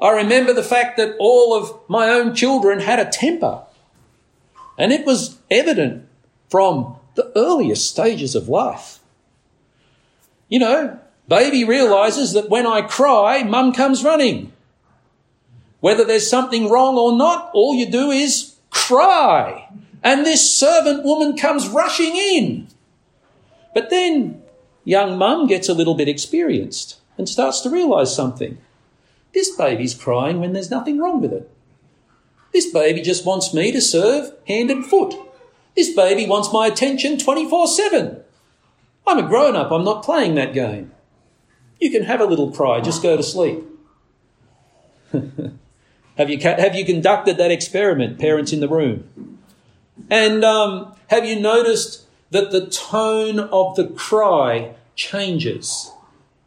I 0.00 0.10
remember 0.10 0.52
the 0.52 0.62
fact 0.62 0.96
that 0.96 1.16
all 1.18 1.54
of 1.54 1.78
my 1.88 2.08
own 2.08 2.34
children 2.34 2.80
had 2.80 2.98
a 2.98 3.10
temper. 3.10 3.64
And 4.80 4.92
it 4.92 5.04
was 5.04 5.38
evident 5.50 6.08
from 6.48 6.96
the 7.14 7.30
earliest 7.36 7.90
stages 7.90 8.34
of 8.34 8.48
life. 8.48 9.00
You 10.48 10.58
know, 10.58 10.98
baby 11.28 11.64
realizes 11.64 12.32
that 12.32 12.48
when 12.48 12.66
I 12.66 12.80
cry, 12.80 13.42
mum 13.42 13.74
comes 13.74 14.02
running. 14.02 14.54
Whether 15.80 16.02
there's 16.06 16.30
something 16.30 16.70
wrong 16.70 16.96
or 16.96 17.14
not, 17.14 17.50
all 17.52 17.74
you 17.74 17.90
do 17.90 18.10
is 18.10 18.56
cry. 18.70 19.68
And 20.02 20.24
this 20.24 20.58
servant 20.58 21.04
woman 21.04 21.36
comes 21.36 21.68
rushing 21.68 22.16
in. 22.16 22.68
But 23.74 23.90
then 23.90 24.42
young 24.84 25.18
mum 25.18 25.46
gets 25.46 25.68
a 25.68 25.74
little 25.74 25.94
bit 25.94 26.08
experienced 26.08 26.98
and 27.18 27.28
starts 27.28 27.60
to 27.60 27.70
realize 27.70 28.16
something. 28.16 28.56
This 29.34 29.54
baby's 29.54 29.92
crying 29.92 30.40
when 30.40 30.54
there's 30.54 30.70
nothing 30.70 30.98
wrong 30.98 31.20
with 31.20 31.34
it. 31.34 31.50
This 32.52 32.72
baby 32.72 33.02
just 33.02 33.24
wants 33.24 33.54
me 33.54 33.72
to 33.72 33.80
serve 33.80 34.32
hand 34.46 34.70
and 34.70 34.84
foot. 34.84 35.14
This 35.76 35.94
baby 35.94 36.26
wants 36.26 36.52
my 36.52 36.66
attention 36.66 37.18
24 37.18 37.68
7. 37.68 38.22
I'm 39.06 39.18
a 39.18 39.22
grown 39.22 39.56
up, 39.56 39.70
I'm 39.70 39.84
not 39.84 40.04
playing 40.04 40.34
that 40.34 40.54
game. 40.54 40.92
You 41.80 41.90
can 41.90 42.02
have 42.04 42.20
a 42.20 42.26
little 42.26 42.52
cry, 42.52 42.80
just 42.80 43.02
go 43.02 43.16
to 43.16 43.22
sleep. 43.22 43.64
have, 45.12 46.30
you, 46.30 46.38
have 46.38 46.74
you 46.74 46.84
conducted 46.84 47.38
that 47.38 47.50
experiment, 47.50 48.18
parents 48.18 48.52
in 48.52 48.60
the 48.60 48.68
room? 48.68 49.38
And 50.10 50.44
um, 50.44 50.94
have 51.08 51.24
you 51.24 51.40
noticed 51.40 52.04
that 52.30 52.50
the 52.50 52.66
tone 52.66 53.40
of 53.40 53.76
the 53.76 53.86
cry 53.86 54.74
changes 54.94 55.90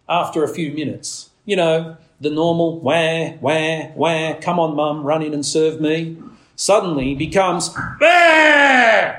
after 0.07 0.43
a 0.43 0.48
few 0.48 0.72
minutes. 0.72 1.29
You 1.45 1.55
know, 1.55 1.98
the 2.24 2.30
normal 2.30 2.80
wah, 2.80 3.34
wah, 3.42 3.88
wah, 3.96 4.34
come 4.39 4.60
on, 4.60 4.75
mum, 4.75 5.03
run 5.03 5.22
in 5.22 5.34
and 5.34 5.46
serve 5.46 5.82
me, 5.82 6.18
suddenly 6.56 7.13
becomes, 7.13 7.70
bah! 8.00 9.15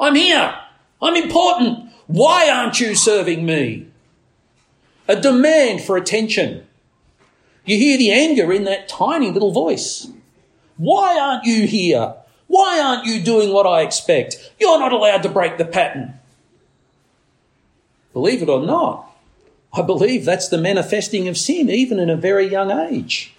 I'm 0.00 0.14
here. 0.16 0.54
I'm 1.00 1.14
important. 1.14 1.90
Why 2.08 2.50
aren't 2.50 2.80
you 2.80 2.94
serving 2.96 3.46
me? 3.46 3.86
A 5.06 5.14
demand 5.16 5.82
for 5.82 5.96
attention. 5.96 6.66
You 7.64 7.78
hear 7.78 7.96
the 7.96 8.10
anger 8.10 8.52
in 8.52 8.64
that 8.64 8.88
tiny 8.88 9.30
little 9.30 9.52
voice. 9.52 10.08
Why 10.76 11.18
aren't 11.18 11.44
you 11.44 11.66
here? 11.66 12.14
Why 12.48 12.80
aren't 12.80 13.06
you 13.06 13.22
doing 13.22 13.52
what 13.52 13.66
I 13.66 13.82
expect? 13.82 14.52
You're 14.58 14.78
not 14.80 14.92
allowed 14.92 15.22
to 15.22 15.28
break 15.28 15.56
the 15.56 15.64
pattern. 15.64 16.18
Believe 18.12 18.42
it 18.42 18.48
or 18.48 18.64
not, 18.64 19.13
I 19.76 19.82
believe 19.82 20.24
that's 20.24 20.48
the 20.48 20.58
manifesting 20.58 21.26
of 21.26 21.36
sin, 21.36 21.68
even 21.68 21.98
in 21.98 22.08
a 22.08 22.16
very 22.16 22.48
young 22.48 22.70
age. 22.70 23.34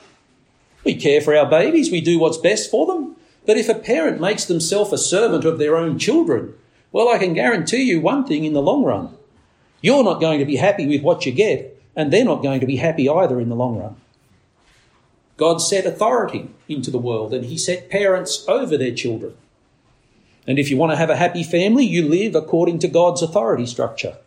We 0.83 0.95
care 0.95 1.21
for 1.21 1.35
our 1.35 1.49
babies, 1.49 1.91
we 1.91 2.01
do 2.01 2.19
what's 2.19 2.37
best 2.37 2.69
for 2.69 2.85
them. 2.85 3.15
But 3.45 3.57
if 3.57 3.69
a 3.69 3.75
parent 3.75 4.19
makes 4.19 4.45
themselves 4.45 4.91
a 4.91 4.97
servant 4.97 5.45
of 5.45 5.59
their 5.59 5.77
own 5.77 5.97
children, 5.97 6.53
well, 6.91 7.09
I 7.09 7.17
can 7.17 7.33
guarantee 7.33 7.83
you 7.83 8.01
one 8.01 8.25
thing 8.25 8.43
in 8.43 8.53
the 8.53 8.61
long 8.61 8.83
run. 8.83 9.15
You're 9.81 10.03
not 10.03 10.19
going 10.19 10.39
to 10.39 10.45
be 10.45 10.57
happy 10.57 10.87
with 10.87 11.03
what 11.03 11.25
you 11.25 11.31
get, 11.31 11.81
and 11.95 12.11
they're 12.11 12.25
not 12.25 12.43
going 12.43 12.59
to 12.59 12.65
be 12.65 12.77
happy 12.77 13.07
either 13.07 13.39
in 13.39 13.49
the 13.49 13.55
long 13.55 13.77
run. 13.77 13.95
God 15.37 15.57
set 15.57 15.85
authority 15.85 16.49
into 16.67 16.91
the 16.91 16.97
world, 16.97 17.33
and 17.33 17.45
He 17.45 17.57
set 17.57 17.89
parents 17.89 18.43
over 18.47 18.77
their 18.77 18.93
children. 18.93 19.35
And 20.47 20.59
if 20.59 20.69
you 20.69 20.77
want 20.77 20.91
to 20.91 20.97
have 20.97 21.09
a 21.09 21.17
happy 21.17 21.43
family, 21.43 21.85
you 21.85 22.07
live 22.07 22.35
according 22.35 22.79
to 22.79 22.87
God's 22.87 23.21
authority 23.21 23.65
structure. 23.65 24.17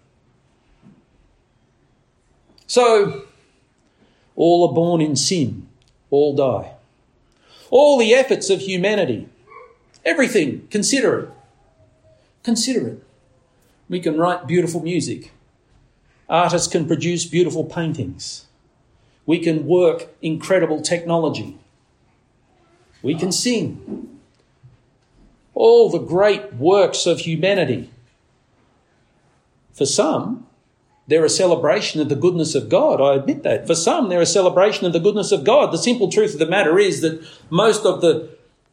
So, 2.69 3.25
all 4.37 4.69
are 4.69 4.75
born 4.75 5.01
in 5.01 5.17
sin, 5.17 5.67
all 6.11 6.37
die. 6.37 6.75
All 7.71 7.99
the 7.99 8.15
efforts 8.15 8.51
of 8.51 8.61
humanity, 8.61 9.29
everything, 10.05 10.69
consider 10.71 11.19
it. 11.19 11.31
Consider 12.45 12.89
it. 12.89 13.05
We 13.89 14.01
can 14.01 14.19
write 14.19 14.47
beautiful 14.47 14.83
music. 14.83 15.33
Artists 16.29 16.69
can 16.69 16.87
produce 16.87 17.25
beautiful 17.25 17.65
paintings. 17.65 18.47
We 19.25 19.39
can 19.39 19.67
work 19.67 20.09
incredible 20.21 20.83
technology. 20.83 21.59
We 23.03 23.15
can 23.15 23.33
sing. 23.33 24.21
All 25.55 25.89
the 25.89 25.99
great 25.99 26.55
works 26.55 27.07
of 27.07 27.21
humanity. 27.21 27.91
For 29.73 29.87
some, 29.87 30.48
they're 31.09 31.25
a 31.25 31.31
celebration 31.31 32.03
of 32.03 32.11
the 32.11 32.15
goodness 32.15 32.55
of 32.55 32.69
God. 32.69 33.00
I 33.00 33.15
admit 33.15 33.43
that. 33.43 33.67
For 33.67 33.75
some, 33.75 34.09
they're 34.09 34.21
a 34.21 34.27
celebration 34.27 34.87
of 34.87 34.93
the 34.93 35.00
goodness 35.00 35.33
of 35.33 35.43
God. 35.43 35.73
The 35.73 35.79
simple 35.79 36.12
truth 36.12 36.35
of 36.35 36.38
the 36.38 36.47
matter 36.47 36.79
is 36.79 37.00
that 37.00 37.27
most 37.49 37.87
of 37.87 38.03
the, 38.03 38.29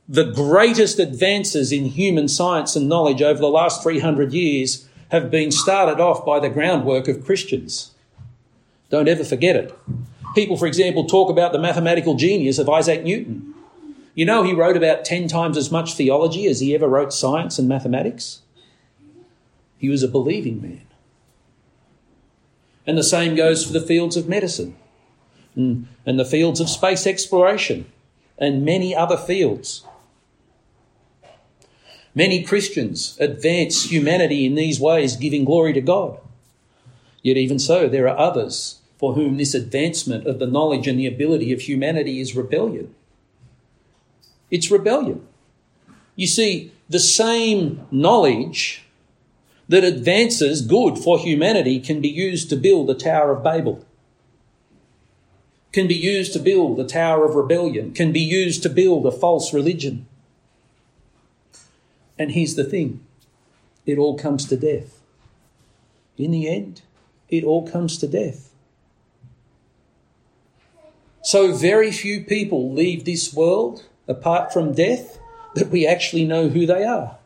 the 0.09 0.25
greatest 0.25 0.99
advances 0.99 1.71
in 1.71 1.85
human 1.85 2.27
science 2.27 2.75
and 2.75 2.89
knowledge 2.89 3.21
over 3.21 3.39
the 3.39 3.47
last 3.47 3.81
300 3.81 4.33
years 4.33 4.87
have 5.09 5.31
been 5.31 5.49
started 5.49 6.01
off 6.01 6.25
by 6.25 6.41
the 6.41 6.49
groundwork 6.49 7.07
of 7.07 7.23
Christians. 7.23 7.91
Don't 8.89 9.07
ever 9.07 9.23
forget 9.23 9.55
it. 9.55 9.73
People, 10.35 10.57
for 10.57 10.67
example, 10.67 11.05
talk 11.05 11.29
about 11.29 11.53
the 11.53 11.59
mathematical 11.59 12.15
genius 12.15 12.59
of 12.59 12.67
Isaac 12.67 13.03
Newton. 13.03 13.53
You 14.13 14.25
know, 14.25 14.43
he 14.43 14.53
wrote 14.53 14.75
about 14.75 15.05
10 15.05 15.29
times 15.29 15.55
as 15.55 15.71
much 15.71 15.93
theology 15.93 16.47
as 16.47 16.59
he 16.59 16.75
ever 16.75 16.87
wrote 16.87 17.13
science 17.13 17.57
and 17.57 17.69
mathematics. 17.69 18.41
He 19.77 19.87
was 19.87 20.03
a 20.03 20.07
believing 20.09 20.61
man. 20.61 20.84
And 22.87 22.97
the 22.97 23.03
same 23.03 23.35
goes 23.35 23.65
for 23.65 23.73
the 23.73 23.81
fields 23.81 24.15
of 24.15 24.29
medicine 24.29 24.75
and, 25.55 25.87
and 26.05 26.19
the 26.19 26.25
fields 26.25 26.59
of 26.59 26.69
space 26.69 27.07
exploration 27.07 27.85
and 28.37 28.65
many 28.65 28.95
other 28.95 29.17
fields. 29.17 29.85
Many 32.13 32.43
Christians 32.43 33.17
advance 33.19 33.91
humanity 33.91 34.45
in 34.45 34.55
these 34.55 34.79
ways, 34.79 35.17
giving 35.17 35.43
glory 35.43 35.73
to 35.73 35.81
God. 35.81 36.19
Yet, 37.21 37.37
even 37.37 37.59
so, 37.59 37.89
there 37.89 38.07
are 38.07 38.17
others 38.17 38.79
for 38.97 39.13
whom 39.13 39.37
this 39.37 39.53
advancement 39.53 40.25
of 40.25 40.39
the 40.39 40.47
knowledge 40.47 40.87
and 40.87 40.97
the 40.97 41.07
ability 41.07 41.51
of 41.51 41.61
humanity 41.61 42.21
is 42.21 42.35
rebellion. 42.35 42.95
It's 44.49 44.71
rebellion. 44.71 45.27
You 46.15 46.27
see, 46.27 46.71
the 46.87 46.99
same 46.99 47.85
knowledge 47.91 48.84
that 49.67 49.83
advances 49.83 50.61
good 50.61 50.97
for 50.97 51.17
humanity 51.17 51.79
can 51.79 52.01
be 52.01 52.09
used 52.09 52.49
to 52.49 52.55
build 52.55 52.87
the 52.87 52.95
Tower 52.95 53.31
of 53.31 53.43
Babel, 53.43 53.85
can 55.71 55.87
be 55.87 55.95
used 55.95 56.33
to 56.33 56.39
build 56.39 56.77
the 56.77 56.87
Tower 56.87 57.25
of 57.25 57.35
Rebellion, 57.35 57.93
can 57.93 58.11
be 58.11 58.21
used 58.21 58.63
to 58.63 58.69
build 58.69 59.05
a 59.05 59.11
false 59.11 59.53
religion. 59.53 60.07
And 62.17 62.31
here's 62.31 62.55
the 62.55 62.63
thing 62.63 63.05
it 63.85 63.97
all 63.97 64.17
comes 64.17 64.45
to 64.45 64.57
death. 64.57 65.01
In 66.17 66.31
the 66.31 66.47
end, 66.47 66.81
it 67.29 67.43
all 67.43 67.67
comes 67.67 67.97
to 67.97 68.07
death. 68.07 68.51
So, 71.23 71.53
very 71.53 71.91
few 71.91 72.23
people 72.23 72.71
leave 72.71 73.03
this 73.03 73.33
world 73.33 73.85
apart 74.07 74.53
from 74.53 74.73
death 74.73 75.17
that 75.55 75.69
we 75.69 75.87
actually 75.87 76.23
know 76.23 76.49
who 76.49 76.65
they 76.67 76.83
are. 76.83 77.17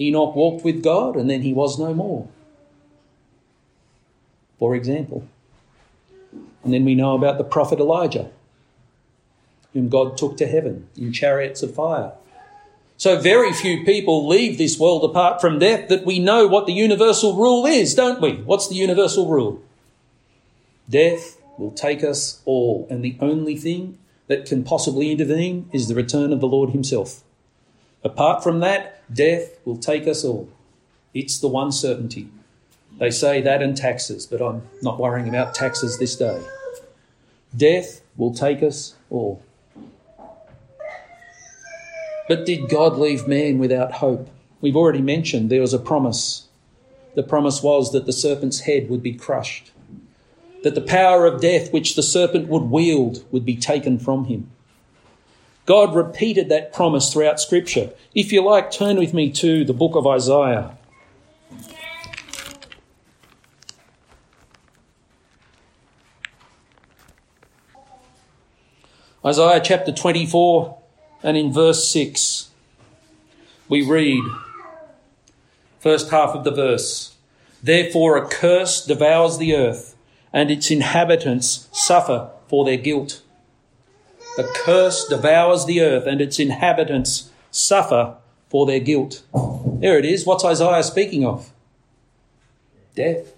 Enoch 0.00 0.34
walked 0.34 0.64
with 0.64 0.82
God 0.82 1.16
and 1.16 1.28
then 1.28 1.42
he 1.42 1.52
was 1.52 1.78
no 1.78 1.94
more. 1.94 2.28
For 4.58 4.74
example. 4.74 5.26
And 6.64 6.72
then 6.72 6.84
we 6.84 6.94
know 6.94 7.14
about 7.14 7.38
the 7.38 7.44
prophet 7.44 7.78
Elijah, 7.78 8.30
whom 9.72 9.88
God 9.88 10.16
took 10.16 10.36
to 10.38 10.46
heaven 10.46 10.88
in 10.96 11.12
chariots 11.12 11.62
of 11.62 11.74
fire. 11.74 12.12
So 12.96 13.20
very 13.20 13.52
few 13.52 13.84
people 13.84 14.26
leave 14.26 14.58
this 14.58 14.78
world 14.78 15.04
apart 15.04 15.40
from 15.40 15.60
death 15.60 15.88
that 15.88 16.04
we 16.04 16.18
know 16.18 16.48
what 16.48 16.66
the 16.66 16.72
universal 16.72 17.36
rule 17.36 17.64
is, 17.64 17.94
don't 17.94 18.20
we? 18.20 18.42
What's 18.42 18.68
the 18.68 18.74
universal 18.74 19.28
rule? 19.28 19.62
Death 20.90 21.40
will 21.58 21.70
take 21.70 22.02
us 22.02 22.42
all, 22.44 22.88
and 22.90 23.04
the 23.04 23.16
only 23.20 23.56
thing 23.56 23.98
that 24.26 24.46
can 24.46 24.64
possibly 24.64 25.12
intervene 25.12 25.68
is 25.72 25.86
the 25.86 25.94
return 25.94 26.32
of 26.32 26.40
the 26.40 26.48
Lord 26.48 26.70
Himself. 26.70 27.22
Apart 28.08 28.42
from 28.42 28.60
that, 28.60 29.02
death 29.14 29.58
will 29.66 29.76
take 29.76 30.08
us 30.08 30.24
all. 30.24 30.48
It's 31.12 31.38
the 31.38 31.48
one 31.48 31.70
certainty. 31.70 32.28
They 32.98 33.10
say 33.10 33.42
that 33.42 33.60
and 33.60 33.76
taxes, 33.76 34.24
but 34.26 34.40
I'm 34.40 34.62
not 34.80 34.98
worrying 34.98 35.28
about 35.28 35.54
taxes 35.54 35.98
this 35.98 36.16
day. 36.16 36.40
Death 37.54 38.00
will 38.16 38.32
take 38.32 38.62
us 38.62 38.94
all. 39.10 39.42
But 42.28 42.46
did 42.46 42.70
God 42.70 42.96
leave 42.96 43.28
man 43.28 43.58
without 43.58 43.92
hope? 43.92 44.30
We've 44.62 44.76
already 44.76 45.02
mentioned 45.02 45.50
there 45.50 45.60
was 45.60 45.74
a 45.74 45.78
promise. 45.78 46.48
The 47.14 47.22
promise 47.22 47.62
was 47.62 47.92
that 47.92 48.06
the 48.06 48.12
serpent's 48.12 48.60
head 48.60 48.88
would 48.88 49.02
be 49.02 49.12
crushed, 49.12 49.70
that 50.62 50.74
the 50.74 50.80
power 50.80 51.26
of 51.26 51.42
death 51.42 51.74
which 51.74 51.94
the 51.94 52.02
serpent 52.02 52.48
would 52.48 52.64
wield 52.64 53.24
would 53.30 53.44
be 53.44 53.56
taken 53.56 53.98
from 53.98 54.24
him. 54.24 54.50
God 55.68 55.94
repeated 55.94 56.48
that 56.48 56.72
promise 56.72 57.12
throughout 57.12 57.38
Scripture. 57.38 57.90
If 58.14 58.32
you 58.32 58.42
like, 58.42 58.70
turn 58.70 58.96
with 58.96 59.12
me 59.12 59.30
to 59.32 59.66
the 59.66 59.74
book 59.74 59.96
of 59.96 60.06
Isaiah. 60.06 60.78
Isaiah 69.22 69.60
chapter 69.62 69.92
24 69.92 70.78
and 71.22 71.36
in 71.36 71.52
verse 71.52 71.86
6, 71.90 72.48
we 73.68 73.86
read, 73.86 74.24
first 75.80 76.10
half 76.10 76.30
of 76.30 76.44
the 76.44 76.50
verse, 76.50 77.14
Therefore 77.62 78.16
a 78.16 78.26
curse 78.26 78.86
devours 78.86 79.36
the 79.36 79.54
earth, 79.54 79.96
and 80.32 80.50
its 80.50 80.70
inhabitants 80.70 81.68
suffer 81.72 82.30
for 82.48 82.64
their 82.64 82.78
guilt. 82.78 83.20
A 84.38 84.44
curse 84.54 85.04
devours 85.04 85.66
the 85.66 85.80
earth, 85.80 86.06
and 86.06 86.20
its 86.20 86.38
inhabitants 86.38 87.30
suffer 87.50 88.16
for 88.48 88.66
their 88.66 88.78
guilt. 88.78 89.22
There 89.80 89.98
it 89.98 90.04
is. 90.04 90.24
What's 90.24 90.44
Isaiah 90.44 90.82
speaking 90.84 91.26
of? 91.26 91.50
Death. 92.94 93.34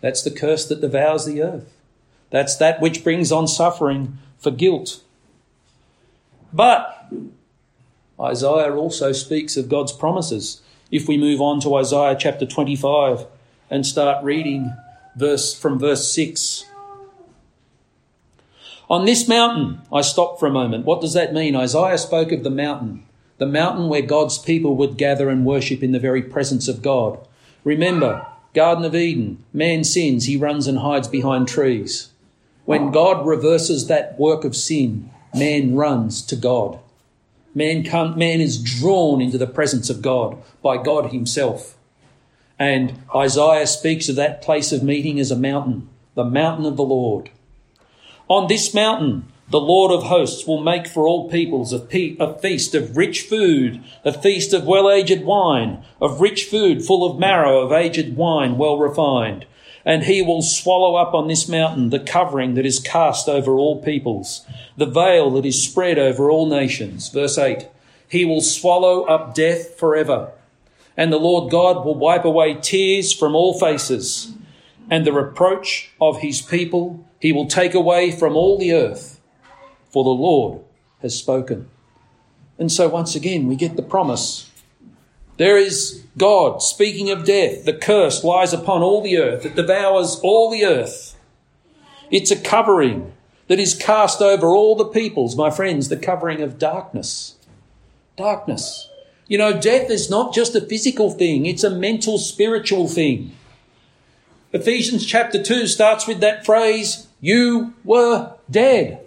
That's 0.00 0.22
the 0.22 0.30
curse 0.30 0.66
that 0.66 0.80
devours 0.80 1.24
the 1.24 1.40
earth. 1.40 1.72
That's 2.30 2.56
that 2.56 2.80
which 2.80 3.04
brings 3.04 3.30
on 3.30 3.46
suffering 3.46 4.18
for 4.38 4.50
guilt. 4.50 5.00
But 6.52 7.10
Isaiah 8.20 8.74
also 8.74 9.12
speaks 9.12 9.56
of 9.56 9.68
God's 9.68 9.92
promises. 9.92 10.60
If 10.90 11.08
we 11.08 11.16
move 11.16 11.40
on 11.40 11.60
to 11.60 11.76
Isaiah 11.76 12.16
chapter 12.18 12.44
25 12.44 13.26
and 13.70 13.86
start 13.86 14.24
reading 14.24 14.74
verse 15.16 15.54
from 15.54 15.78
verse 15.78 16.12
6. 16.12 16.64
On 18.90 19.06
this 19.06 19.26
mountain, 19.26 19.80
I 19.92 20.02
stop 20.02 20.38
for 20.38 20.46
a 20.46 20.52
moment. 20.52 20.84
What 20.84 21.00
does 21.00 21.14
that 21.14 21.32
mean? 21.32 21.56
Isaiah 21.56 21.98
spoke 21.98 22.32
of 22.32 22.44
the 22.44 22.50
mountain, 22.50 23.04
the 23.38 23.46
mountain 23.46 23.88
where 23.88 24.02
God's 24.02 24.36
people 24.36 24.76
would 24.76 24.98
gather 24.98 25.30
and 25.30 25.46
worship 25.46 25.82
in 25.82 25.92
the 25.92 25.98
very 25.98 26.22
presence 26.22 26.68
of 26.68 26.82
God. 26.82 27.18
Remember, 27.64 28.26
Garden 28.52 28.84
of 28.84 28.94
Eden, 28.94 29.42
man 29.52 29.84
sins, 29.84 30.26
he 30.26 30.36
runs 30.36 30.66
and 30.66 30.78
hides 30.78 31.08
behind 31.08 31.48
trees. 31.48 32.10
When 32.66 32.92
God 32.92 33.26
reverses 33.26 33.88
that 33.88 34.18
work 34.18 34.44
of 34.44 34.54
sin, 34.54 35.10
man 35.34 35.74
runs 35.74 36.22
to 36.22 36.36
God. 36.36 36.78
Man, 37.54 37.82
man 38.16 38.40
is 38.40 38.62
drawn 38.62 39.20
into 39.20 39.38
the 39.38 39.46
presence 39.46 39.90
of 39.90 40.02
God 40.02 40.42
by 40.62 40.76
God 40.76 41.10
Himself. 41.10 41.76
And 42.58 43.02
Isaiah 43.14 43.66
speaks 43.66 44.08
of 44.08 44.16
that 44.16 44.42
place 44.42 44.72
of 44.72 44.82
meeting 44.82 45.18
as 45.18 45.30
a 45.30 45.36
mountain, 45.36 45.88
the 46.14 46.24
mountain 46.24 46.66
of 46.66 46.76
the 46.76 46.84
Lord. 46.84 47.30
On 48.28 48.48
this 48.48 48.72
mountain, 48.72 49.30
the 49.50 49.60
Lord 49.60 49.92
of 49.92 50.04
hosts 50.04 50.46
will 50.46 50.62
make 50.62 50.86
for 50.86 51.06
all 51.06 51.28
peoples 51.28 51.72
a, 51.74 51.78
pe- 51.78 52.16
a 52.18 52.32
feast 52.38 52.74
of 52.74 52.96
rich 52.96 53.22
food, 53.22 53.84
a 54.02 54.12
feast 54.12 54.54
of 54.54 54.64
well 54.64 54.90
aged 54.90 55.24
wine, 55.24 55.84
of 56.00 56.22
rich 56.22 56.44
food 56.44 56.82
full 56.82 57.08
of 57.08 57.18
marrow, 57.18 57.60
of 57.60 57.70
aged 57.70 58.16
wine 58.16 58.56
well 58.56 58.78
refined. 58.78 59.44
And 59.84 60.04
he 60.04 60.22
will 60.22 60.40
swallow 60.40 60.94
up 60.96 61.12
on 61.12 61.28
this 61.28 61.46
mountain 61.46 61.90
the 61.90 62.00
covering 62.00 62.54
that 62.54 62.64
is 62.64 62.78
cast 62.78 63.28
over 63.28 63.52
all 63.52 63.82
peoples, 63.82 64.46
the 64.78 64.86
veil 64.86 65.30
that 65.32 65.44
is 65.44 65.62
spread 65.62 65.98
over 65.98 66.30
all 66.30 66.46
nations. 66.46 67.10
Verse 67.10 67.36
8 67.36 67.68
He 68.08 68.24
will 68.24 68.40
swallow 68.40 69.04
up 69.04 69.34
death 69.34 69.78
forever. 69.78 70.32
And 70.96 71.12
the 71.12 71.18
Lord 71.18 71.50
God 71.50 71.84
will 71.84 71.96
wipe 71.96 72.24
away 72.24 72.54
tears 72.54 73.12
from 73.12 73.34
all 73.34 73.58
faces, 73.58 74.32
and 74.90 75.06
the 75.06 75.12
reproach 75.12 75.90
of 76.00 76.20
his 76.20 76.40
people 76.42 77.06
he 77.20 77.32
will 77.32 77.46
take 77.46 77.74
away 77.74 78.10
from 78.10 78.36
all 78.36 78.58
the 78.58 78.72
earth 78.72 79.20
for 79.88 80.04
the 80.04 80.10
Lord 80.10 80.60
has 81.00 81.16
spoken. 81.16 81.68
And 82.58 82.70
so 82.70 82.88
once 82.88 83.14
again, 83.14 83.46
we 83.46 83.56
get 83.56 83.76
the 83.76 83.82
promise. 83.82 84.50
There 85.36 85.56
is 85.56 86.04
God 86.16 86.62
speaking 86.62 87.10
of 87.10 87.24
death. 87.24 87.64
The 87.64 87.72
curse 87.72 88.22
lies 88.22 88.52
upon 88.52 88.82
all 88.82 89.02
the 89.02 89.18
earth. 89.18 89.44
It 89.44 89.56
devours 89.56 90.20
all 90.22 90.50
the 90.50 90.64
earth. 90.64 91.16
It's 92.10 92.30
a 92.30 92.40
covering 92.40 93.12
that 93.48 93.58
is 93.58 93.74
cast 93.74 94.20
over 94.20 94.48
all 94.48 94.76
the 94.76 94.84
peoples, 94.84 95.36
my 95.36 95.50
friends, 95.50 95.88
the 95.88 95.96
covering 95.96 96.40
of 96.40 96.58
darkness. 96.58 97.36
Darkness. 98.16 98.88
You 99.26 99.38
know, 99.38 99.58
death 99.58 99.90
is 99.90 100.10
not 100.10 100.34
just 100.34 100.54
a 100.54 100.60
physical 100.60 101.10
thing, 101.10 101.46
it's 101.46 101.64
a 101.64 101.70
mental, 101.70 102.18
spiritual 102.18 102.88
thing. 102.88 103.34
Ephesians 104.54 105.04
chapter 105.04 105.42
2 105.42 105.66
starts 105.66 106.06
with 106.06 106.20
that 106.20 106.46
phrase, 106.46 107.08
You 107.20 107.74
were 107.82 108.34
dead. 108.48 109.04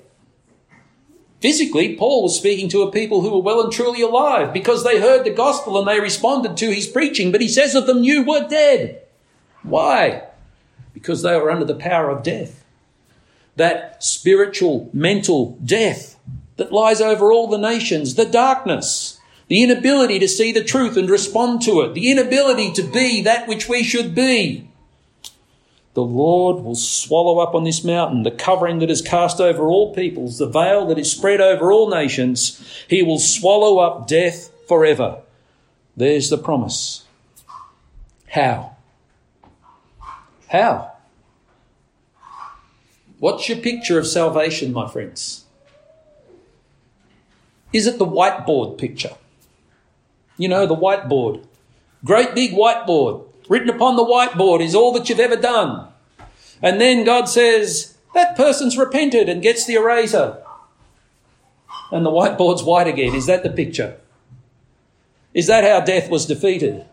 Physically, 1.40 1.96
Paul 1.96 2.24
was 2.24 2.38
speaking 2.38 2.68
to 2.70 2.82
a 2.82 2.92
people 2.92 3.22
who 3.22 3.32
were 3.32 3.42
well 3.42 3.62
and 3.62 3.72
truly 3.72 4.02
alive 4.02 4.52
because 4.52 4.84
they 4.84 5.00
heard 5.00 5.24
the 5.24 5.30
gospel 5.30 5.80
and 5.80 5.88
they 5.88 6.02
responded 6.02 6.58
to 6.58 6.74
his 6.74 6.86
preaching. 6.86 7.32
But 7.32 7.40
he 7.40 7.48
says 7.48 7.76
of 7.76 7.88
them, 7.88 8.04
You 8.04 8.26
were 8.26 8.46
dead. 8.46 9.04
Why? 9.64 10.24
Because 10.94 11.22
they 11.22 11.38
were 11.38 11.50
under 11.50 11.64
the 11.64 11.76
power 11.76 12.10
of 12.10 12.24
death. 12.24 12.66
That 13.56 14.04
spiritual, 14.04 14.90
mental 14.92 15.58
death 15.64 16.20
that 16.58 16.74
lies 16.74 17.00
over 17.00 17.32
all 17.32 17.48
the 17.48 17.58
nations, 17.58 18.16
the 18.16 18.26
darkness, 18.26 19.22
the 19.48 19.64
inability 19.64 20.20
to 20.20 20.28
see 20.28 20.52
the 20.52 20.64
truth 20.64 20.98
and 20.98 21.10
respond 21.10 21.62
to 21.62 21.80
it, 21.82 21.94
the 21.94 22.12
inability 22.12 22.74
to 22.74 22.84
be 22.84 23.22
that 23.22 23.48
which 23.48 23.70
we 23.70 23.82
should 23.82 24.14
be. 24.14 24.68
The 25.98 26.04
Lord 26.04 26.64
will 26.64 26.76
swallow 26.76 27.40
up 27.40 27.56
on 27.56 27.64
this 27.64 27.84
mountain 27.84 28.22
the 28.22 28.30
covering 28.30 28.78
that 28.80 28.92
is 28.92 29.02
cast 29.02 29.42
over 29.42 29.66
all 29.66 29.96
peoples, 29.96 30.38
the 30.38 30.46
veil 30.46 30.86
that 30.86 31.00
is 31.00 31.12
spread 31.12 31.42
over 31.42 31.72
all 31.72 31.90
nations. 31.90 32.84
He 32.88 33.02
will 33.02 33.18
swallow 33.18 33.80
up 33.80 34.08
death 34.08 34.52
forever. 34.68 35.24
There's 35.96 36.30
the 36.30 36.38
promise. 36.38 37.04
How? 38.28 38.76
How? 40.50 40.92
What's 43.18 43.50
your 43.50 43.58
picture 43.58 43.98
of 43.98 44.06
salvation, 44.06 44.74
my 44.74 44.88
friends? 44.88 45.46
Is 47.74 47.88
it 47.88 47.98
the 47.98 48.06
whiteboard 48.06 48.78
picture? 48.78 49.16
You 50.38 50.48
know, 50.48 50.68
the 50.68 50.76
whiteboard. 50.76 51.44
Great 52.06 52.36
big 52.36 52.52
whiteboard. 52.52 53.27
Written 53.50 53.70
upon 53.70 53.96
the 53.96 54.06
whiteboard 54.06 54.62
is 54.62 54.76
all 54.76 54.92
that 54.94 55.10
you've 55.10 55.20
ever 55.20 55.36
done. 55.36 55.88
And 56.62 56.82
then 56.82 57.04
God 57.04 57.26
says, 57.26 57.98
that 58.14 58.36
person's 58.36 58.78
repented 58.78 59.30
and 59.30 59.42
gets 59.42 59.66
the 59.66 59.76
eraser. 59.76 60.44
And 61.92 62.06
the 62.06 62.12
whiteboard's 62.12 62.64
white 62.64 62.88
again. 62.88 63.16
Is 63.16 63.28
that 63.28 63.44
the 63.44 63.50
picture? 63.50 63.98
Is 65.34 65.48
that 65.48 65.64
how 65.64 65.82
death 65.82 66.10
was 66.10 66.26
defeated? 66.26 66.86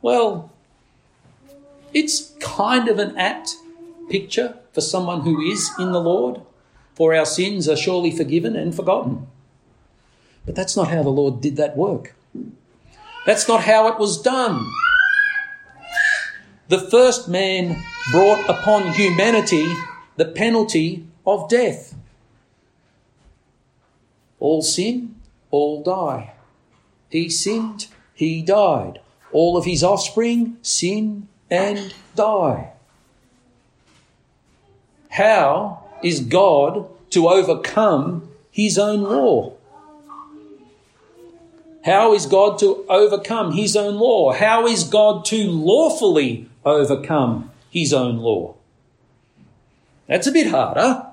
Well, 0.00 0.50
it's 1.92 2.32
kind 2.40 2.88
of 2.88 2.98
an 2.98 3.16
apt 3.16 3.56
picture 4.08 4.58
for 4.72 4.80
someone 4.80 5.20
who 5.20 5.40
is 5.40 5.70
in 5.78 5.92
the 5.92 6.00
Lord, 6.00 6.40
for 6.94 7.14
our 7.14 7.26
sins 7.26 7.68
are 7.68 7.76
surely 7.76 8.10
forgiven 8.10 8.56
and 8.56 8.74
forgotten. 8.74 9.26
But 10.46 10.54
that's 10.54 10.76
not 10.76 10.88
how 10.88 11.02
the 11.02 11.10
Lord 11.10 11.40
did 11.40 11.56
that 11.56 11.76
work. 11.76 12.14
That's 13.26 13.48
not 13.48 13.64
how 13.64 13.88
it 13.88 13.98
was 13.98 14.20
done. 14.20 14.66
The 16.68 16.78
first 16.78 17.28
man 17.28 17.82
brought 18.10 18.48
upon 18.48 18.92
humanity 18.94 19.70
the 20.16 20.24
penalty 20.24 21.06
of 21.26 21.48
death. 21.48 21.94
All 24.40 24.62
sin, 24.62 25.16
all 25.50 25.82
die. 25.82 26.32
He 27.10 27.28
sinned, 27.28 27.86
he 28.14 28.42
died. 28.42 29.00
All 29.30 29.56
of 29.56 29.64
his 29.64 29.84
offspring 29.84 30.56
sin 30.62 31.28
and 31.50 31.94
die. 32.14 32.72
How 35.10 35.84
is 36.02 36.20
God 36.20 36.88
to 37.10 37.28
overcome 37.28 38.28
his 38.50 38.78
own 38.78 39.02
law? 39.02 39.52
How 41.84 42.14
is 42.14 42.24
God 42.24 42.58
to 42.60 42.84
overcome 42.88 43.52
his 43.52 43.76
own 43.76 43.96
law? 43.96 44.32
How 44.32 44.66
is 44.66 44.84
God 44.84 45.24
to 45.26 45.50
lawfully 45.50 46.48
overcome 46.64 47.50
his 47.70 47.92
own 47.92 48.18
law? 48.18 48.54
That's 50.08 50.26
a 50.26 50.32
bit 50.32 50.48
harder. 50.48 51.06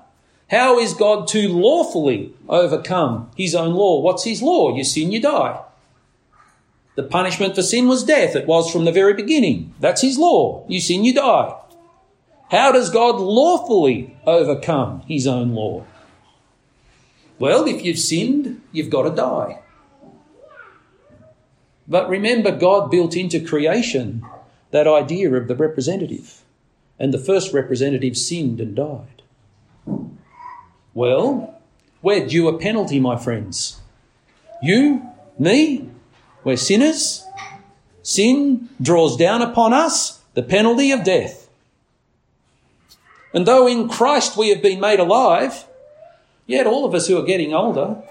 How 0.50 0.78
is 0.78 0.92
God 0.92 1.28
to 1.28 1.48
lawfully 1.48 2.34
overcome 2.48 3.30
his 3.36 3.54
own 3.54 3.74
law? 3.74 4.00
What's 4.00 4.24
his 4.24 4.42
law? 4.42 4.76
You 4.76 4.84
sin, 4.84 5.10
you 5.10 5.20
die. 5.20 5.62
The 6.94 7.02
punishment 7.02 7.54
for 7.54 7.62
sin 7.62 7.88
was 7.88 8.04
death. 8.04 8.36
It 8.36 8.46
was 8.46 8.70
from 8.70 8.84
the 8.84 8.92
very 8.92 9.14
beginning. 9.14 9.74
That's 9.80 10.02
his 10.02 10.18
law. 10.18 10.66
You 10.68 10.78
sin, 10.78 11.04
you 11.04 11.14
die. 11.14 11.58
How 12.50 12.70
does 12.70 12.90
God 12.90 13.18
lawfully 13.18 14.14
overcome 14.26 15.00
his 15.08 15.26
own 15.26 15.54
law? 15.54 15.86
Well, 17.38 17.66
if 17.66 17.82
you've 17.82 17.98
sinned, 17.98 18.60
you've 18.72 18.90
got 18.90 19.04
to 19.04 19.10
die. 19.10 19.60
But 21.88 22.10
remember, 22.10 22.52
God 22.52 22.90
built 22.90 23.16
into 23.16 23.40
creation 23.40 24.22
that 24.72 24.88
idea 24.88 25.32
of 25.34 25.46
the 25.46 25.54
representative. 25.54 26.42
And 26.98 27.14
the 27.14 27.18
first 27.18 27.52
representative 27.52 28.16
sinned 28.16 28.60
and 28.60 28.74
died. 28.74 29.22
Well, 30.94 31.60
we're 32.02 32.26
due 32.26 32.48
a 32.48 32.58
penalty, 32.58 33.00
my 33.00 33.16
friends. 33.16 33.80
You, 34.62 35.02
me, 35.38 35.88
we're 36.44 36.56
sinners. 36.56 37.24
Sin 38.02 38.68
draws 38.80 39.16
down 39.16 39.42
upon 39.42 39.72
us 39.72 40.20
the 40.34 40.42
penalty 40.42 40.90
of 40.90 41.04
death. 41.04 41.48
And 43.34 43.46
though 43.46 43.66
in 43.66 43.88
Christ 43.88 44.36
we 44.36 44.50
have 44.50 44.62
been 44.62 44.80
made 44.80 45.00
alive, 45.00 45.64
yet 46.46 46.66
all 46.66 46.84
of 46.84 46.94
us 46.94 47.06
who 47.06 47.18
are 47.18 47.24
getting 47.24 47.54
older, 47.54 48.02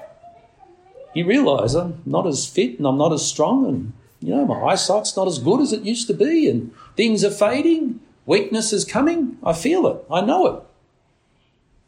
you 1.13 1.25
realise 1.25 1.73
I'm 1.73 2.01
not 2.05 2.25
as 2.25 2.47
fit 2.47 2.77
and 2.77 2.87
I'm 2.87 2.97
not 2.97 3.13
as 3.13 3.25
strong 3.25 3.67
and 3.67 3.93
you 4.21 4.35
know, 4.35 4.45
my 4.45 4.71
eyesight's 4.71 5.17
not 5.17 5.27
as 5.27 5.39
good 5.39 5.61
as 5.61 5.73
it 5.73 5.81
used 5.81 6.07
to 6.07 6.13
be, 6.13 6.47
and 6.47 6.71
things 6.95 7.23
are 7.23 7.31
fading. 7.31 7.99
Weakness 8.25 8.71
is 8.71 8.85
coming. 8.85 9.37
I 9.43 9.53
feel 9.53 9.87
it. 9.87 10.05
I 10.11 10.21
know 10.21 10.45
it. 10.45 10.63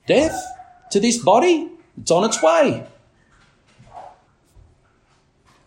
Death 0.08 0.44
to 0.92 1.00
this 1.00 1.18
body, 1.18 1.70
it's 1.96 2.12
on 2.12 2.24
its 2.24 2.42
way. 2.42 2.88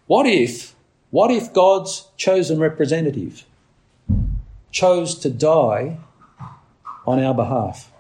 What 0.07 0.27
if, 0.27 0.75
what 1.11 1.31
if 1.31 1.53
God's 1.53 2.09
chosen 2.17 2.59
representative 2.59 3.45
chose 4.73 5.15
to 5.21 5.31
die 5.31 5.99
on 7.07 7.23
our 7.23 7.35
behalf? 7.35 7.91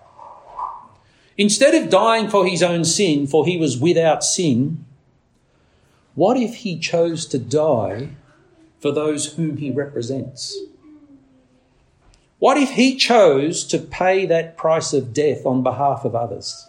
Instead 1.38 1.74
of 1.74 1.90
dying 1.90 2.28
for 2.28 2.46
his 2.46 2.62
own 2.62 2.84
sin, 2.84 3.26
for 3.26 3.46
he 3.46 3.56
was 3.56 3.78
without 3.78 4.24
sin, 4.24 4.84
what 6.14 6.36
if 6.36 6.56
he 6.56 6.78
chose 6.78 7.26
to 7.26 7.38
die 7.38 8.10
for 8.78 8.92
those 8.92 9.34
whom 9.34 9.56
he 9.56 9.70
represents? 9.70 10.56
What 12.38 12.58
if 12.58 12.70
he 12.70 12.96
chose 12.96 13.64
to 13.64 13.78
pay 13.78 14.26
that 14.26 14.56
price 14.56 14.92
of 14.92 15.14
death 15.14 15.46
on 15.46 15.62
behalf 15.62 16.04
of 16.04 16.14
others? 16.14 16.68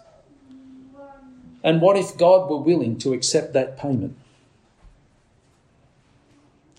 And 1.64 1.82
what 1.82 1.98
if 1.98 2.18
God 2.18 2.50
were 2.50 2.58
willing 2.58 2.98
to 3.00 3.14
accept 3.14 3.54
that 3.54 3.78
payment? 3.78 4.16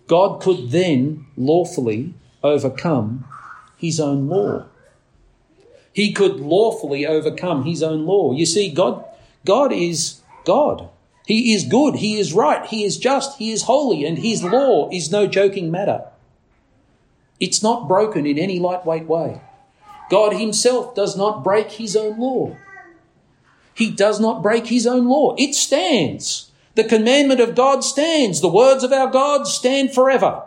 God 0.07 0.41
could 0.41 0.71
then 0.71 1.27
lawfully 1.37 2.15
overcome 2.43 3.27
his 3.77 4.01
own 4.01 4.29
law. 4.29 4.65
He 5.93 6.13
could 6.13 6.41
lawfully 6.41 7.07
overcome 7.07 7.65
his 7.65 7.83
own 7.83 8.07
law. 8.07 8.33
You 8.33 8.47
see, 8.47 8.71
God, 8.71 9.05
God 9.45 9.73
is 9.73 10.21
God. 10.45 10.89
He 11.29 11.53
is 11.53 11.65
good. 11.65 11.97
He 11.97 12.19
is 12.19 12.33
right. 12.33 12.65
He 12.65 12.85
is 12.85 12.97
just. 12.97 13.37
He 13.37 13.53
is 13.53 13.65
holy. 13.65 14.07
And 14.07 14.19
his 14.19 14.43
law 14.43 14.89
is 14.91 15.13
no 15.13 15.27
joking 15.27 15.71
matter. 15.71 16.07
It's 17.39 17.63
not 17.63 17.87
broken 17.87 18.25
in 18.25 18.39
any 18.39 18.59
lightweight 18.59 19.05
way. 19.05 19.43
God 20.09 20.33
himself 20.33 20.95
does 20.95 21.19
not 21.19 21.45
break 21.45 21.73
his 21.73 21.95
own 21.95 22.19
law. 22.19 22.57
He 23.75 23.91
does 23.91 24.19
not 24.19 24.43
break 24.43 24.69
his 24.69 24.87
own 24.87 25.07
law. 25.07 25.35
It 25.37 25.55
stands. 25.55 26.51
The 26.77 26.85
commandment 26.85 27.41
of 27.41 27.55
God 27.55 27.85
stands. 27.85 28.41
The 28.41 28.49
words 28.49 28.83
of 28.83 28.95
our 28.95 29.11
God 29.11 29.47
stand 29.47 29.93
forever. 29.93 30.45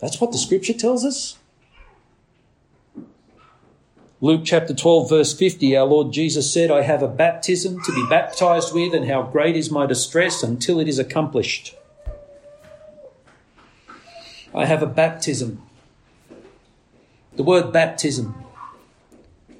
That's 0.00 0.20
what 0.20 0.32
the 0.32 0.38
scripture 0.38 0.74
tells 0.74 1.02
us. 1.02 1.38
Luke 4.24 4.42
chapter 4.44 4.72
12, 4.72 5.08
verse 5.08 5.36
50, 5.36 5.76
our 5.76 5.84
Lord 5.84 6.12
Jesus 6.12 6.52
said, 6.52 6.70
I 6.70 6.82
have 6.82 7.02
a 7.02 7.08
baptism 7.08 7.82
to 7.82 7.92
be 7.92 8.06
baptized 8.08 8.72
with, 8.72 8.94
and 8.94 9.08
how 9.08 9.22
great 9.22 9.56
is 9.56 9.68
my 9.68 9.84
distress 9.84 10.44
until 10.44 10.78
it 10.78 10.86
is 10.86 11.00
accomplished. 11.00 11.74
I 14.54 14.66
have 14.66 14.80
a 14.80 14.86
baptism. 14.86 15.60
The 17.34 17.42
word 17.42 17.72
baptism, 17.72 18.44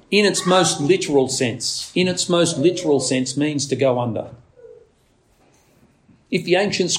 in 0.09 0.25
its 0.25 0.47
most 0.47 0.79
literal 0.79 1.27
sense, 1.27 1.91
in 1.93 2.07
its 2.07 2.29
most 2.29 2.57
literal 2.57 3.01
sense, 3.01 3.35
means 3.35 3.67
to 3.67 3.75
go 3.75 3.99
under. 3.99 4.29
If 6.31 6.45
the 6.45 6.55
ancient 6.55 6.97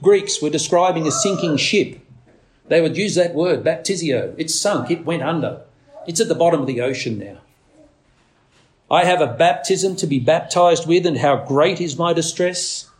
Greeks 0.00 0.40
were 0.40 0.48
describing 0.48 1.06
a 1.06 1.10
sinking 1.10 1.58
ship, 1.58 1.98
they 2.68 2.80
would 2.80 2.96
use 2.96 3.16
that 3.16 3.34
word, 3.34 3.62
baptizio. 3.62 4.34
It 4.38 4.50
sunk, 4.50 4.90
it 4.90 5.04
went 5.04 5.22
under. 5.22 5.60
It's 6.06 6.20
at 6.20 6.28
the 6.28 6.34
bottom 6.34 6.60
of 6.60 6.66
the 6.66 6.80
ocean 6.80 7.18
now. 7.18 7.38
I 8.90 9.04
have 9.04 9.20
a 9.20 9.26
baptism 9.26 9.96
to 9.96 10.06
be 10.06 10.18
baptized 10.18 10.86
with, 10.86 11.06
and 11.06 11.18
how 11.18 11.44
great 11.44 11.80
is 11.80 11.96
my 11.96 12.12
distress 12.12 12.90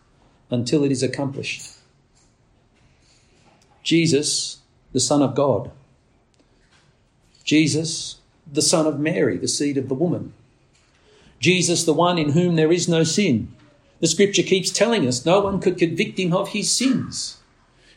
until 0.50 0.84
it 0.84 0.92
is 0.92 1.02
accomplished. 1.02 1.70
Jesus, 3.82 4.58
the 4.92 5.00
Son 5.00 5.22
of 5.22 5.34
God. 5.34 5.70
Jesus, 7.44 8.18
the 8.50 8.62
Son 8.62 8.86
of 8.86 9.00
Mary, 9.00 9.36
the 9.36 9.48
seed 9.48 9.76
of 9.76 9.88
the 9.88 9.94
woman. 9.94 10.32
Jesus, 11.40 11.84
the 11.84 11.92
one 11.92 12.18
in 12.18 12.30
whom 12.30 12.54
there 12.54 12.72
is 12.72 12.88
no 12.88 13.02
sin. 13.02 13.52
The 14.00 14.06
scripture 14.06 14.42
keeps 14.42 14.70
telling 14.70 15.06
us 15.06 15.26
no 15.26 15.40
one 15.40 15.60
could 15.60 15.78
convict 15.78 16.18
him 16.18 16.32
of 16.32 16.50
his 16.50 16.70
sins. 16.70 17.38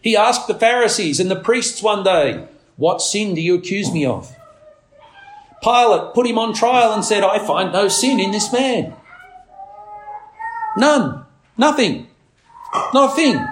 He 0.02 0.18
asked 0.18 0.48
the 0.48 0.54
Pharisees 0.54 1.20
and 1.20 1.32
the 1.32 1.36
priests 1.36 1.82
one 1.82 2.04
day, 2.04 2.48
What 2.76 3.02
sin 3.02 3.36
do 3.36 3.42
you 3.42 3.56
accuse 3.56 3.92
me 3.92 4.06
of? 4.06 4.36
Pilate 5.66 6.14
put 6.14 6.28
him 6.28 6.38
on 6.38 6.54
trial 6.54 6.94
and 6.94 7.04
said, 7.04 7.24
I 7.24 7.40
find 7.40 7.74
no 7.74 7.88
sin 7.88 8.20
in 8.20 8.30
this 8.30 8.54
man. 8.54 8.94
None. 10.78 11.26
Nothing. 11.58 12.06
Not 12.94 13.14
a 13.14 13.16
thing. 13.16 13.48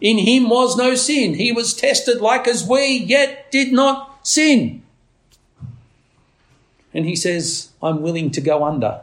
In 0.00 0.16
him 0.16 0.48
was 0.48 0.74
no 0.74 0.94
sin. 0.94 1.34
He 1.34 1.52
was 1.52 1.74
tested 1.74 2.22
like 2.22 2.48
as 2.48 2.66
we, 2.66 2.96
yet 2.96 3.50
did 3.50 3.70
not 3.70 4.26
sin. 4.26 4.82
And 6.94 7.04
he 7.04 7.16
says, 7.16 7.72
I'm 7.82 8.00
willing 8.00 8.30
to 8.30 8.40
go 8.40 8.64
under. 8.64 9.02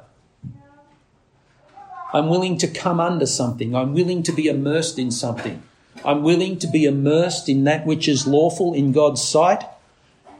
I'm 2.13 2.29
willing 2.29 2.57
to 2.59 2.67
come 2.67 2.99
under 2.99 3.27
something. 3.27 3.75
I'm 3.75 3.93
willing 3.93 4.23
to 4.23 4.31
be 4.31 4.47
immersed 4.47 4.97
in 4.97 5.11
something. 5.11 5.61
I'm 6.03 6.23
willing 6.23 6.57
to 6.59 6.67
be 6.67 6.85
immersed 6.85 7.47
in 7.47 7.63
that 7.65 7.85
which 7.85 8.07
is 8.07 8.25
lawful 8.25 8.73
in 8.73 8.91
God's 8.91 9.23
sight, 9.23 9.63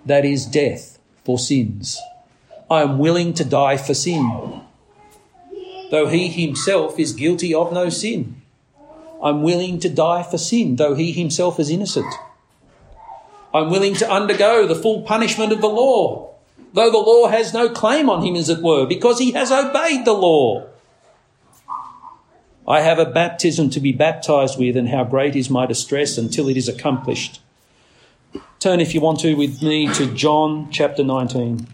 that 0.08 0.26
is 0.26 0.48
death 0.48 0.93
for 1.24 1.40
sins. 1.40 2.00
I 2.70 2.82
am 2.82 2.98
willing 2.98 3.34
to 3.36 3.44
die 3.44 3.78
for 3.78 3.94
sin, 3.94 4.62
though 5.92 6.08
he 6.08 6.28
himself 6.28 6.98
is 7.00 7.14
guilty 7.14 7.54
of 7.54 7.72
no 7.72 7.90
sin. 7.90 8.42
I'm 9.22 9.44
willing 9.44 9.80
to 9.80 9.90
die 9.90 10.24
for 10.24 10.38
sin, 10.38 10.76
though 10.76 10.96
he 10.96 11.12
himself 11.12 11.60
is 11.60 11.70
innocent. 11.70 12.14
I'm 13.54 13.70
willing 13.70 13.94
to 13.96 14.10
undergo 14.10 14.66
the 14.66 14.76
full 14.76 15.04
punishment 15.04 15.52
of 15.52 15.62
the 15.62 15.70
law, 15.70 16.34
though 16.74 16.90
the 16.90 16.98
law 16.98 17.28
has 17.28 17.54
no 17.54 17.70
claim 17.70 18.10
on 18.10 18.26
him, 18.26 18.36
as 18.36 18.50
it 18.50 18.64
were, 18.64 18.86
because 18.88 19.20
he 19.20 19.32
has 19.32 19.52
obeyed 19.52 20.06
the 20.06 20.14
law. 20.14 20.68
I 22.68 22.82
have 22.82 22.98
a 22.98 23.06
baptism 23.06 23.70
to 23.72 23.80
be 23.80 23.92
baptized 23.92 24.58
with, 24.58 24.76
and 24.76 24.90
how 24.90 25.04
great 25.04 25.36
is 25.36 25.50
my 25.50 25.68
distress 25.68 26.18
until 26.18 26.50
it 26.50 26.58
is 26.58 26.68
accomplished. 26.68 27.40
Turn, 28.64 28.80
if 28.80 28.94
you 28.94 29.02
want 29.02 29.20
to, 29.20 29.34
with 29.34 29.62
me 29.62 29.94
to 29.96 30.06
John 30.16 30.72
chapter 30.72 31.04
19. 31.04 31.68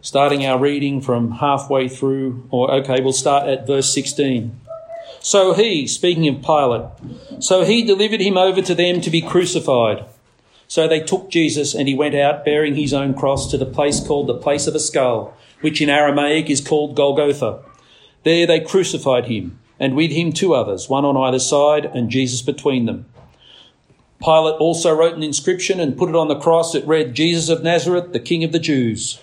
Starting 0.00 0.44
our 0.44 0.58
reading 0.58 1.00
from 1.00 1.30
halfway 1.30 1.86
through, 1.86 2.48
or 2.50 2.72
okay, 2.72 3.00
we'll 3.00 3.12
start 3.12 3.46
at 3.46 3.68
verse 3.68 3.94
16. 3.94 4.60
So 5.20 5.52
he, 5.54 5.86
speaking 5.86 6.26
of 6.26 6.42
Pilate, 6.42 6.90
so 7.38 7.64
he 7.64 7.84
delivered 7.84 8.20
him 8.20 8.36
over 8.36 8.60
to 8.62 8.74
them 8.74 9.00
to 9.00 9.10
be 9.10 9.22
crucified. 9.22 10.04
So 10.68 10.88
they 10.88 11.00
took 11.00 11.30
Jesus 11.30 11.74
and 11.74 11.88
he 11.88 11.94
went 11.94 12.14
out 12.14 12.44
bearing 12.44 12.74
his 12.74 12.92
own 12.92 13.14
cross 13.14 13.50
to 13.50 13.58
the 13.58 13.66
place 13.66 14.00
called 14.00 14.26
the 14.26 14.38
place 14.38 14.66
of 14.66 14.74
a 14.74 14.80
skull, 14.80 15.36
which 15.60 15.80
in 15.80 15.90
Aramaic 15.90 16.50
is 16.50 16.60
called 16.60 16.96
Golgotha. 16.96 17.62
There 18.24 18.46
they 18.46 18.60
crucified 18.60 19.26
him, 19.26 19.58
and 19.78 19.94
with 19.94 20.10
him 20.10 20.32
two 20.32 20.54
others, 20.54 20.88
one 20.88 21.04
on 21.04 21.16
either 21.16 21.38
side, 21.38 21.84
and 21.84 22.10
Jesus 22.10 22.42
between 22.42 22.86
them. 22.86 23.06
Pilate 24.22 24.54
also 24.54 24.94
wrote 24.94 25.14
an 25.14 25.22
inscription 25.22 25.78
and 25.78 25.98
put 25.98 26.08
it 26.08 26.16
on 26.16 26.28
the 26.28 26.38
cross. 26.38 26.74
It 26.74 26.86
read, 26.86 27.14
Jesus 27.14 27.50
of 27.50 27.62
Nazareth, 27.62 28.12
the 28.12 28.20
King 28.20 28.42
of 28.42 28.52
the 28.52 28.58
Jews. 28.58 29.20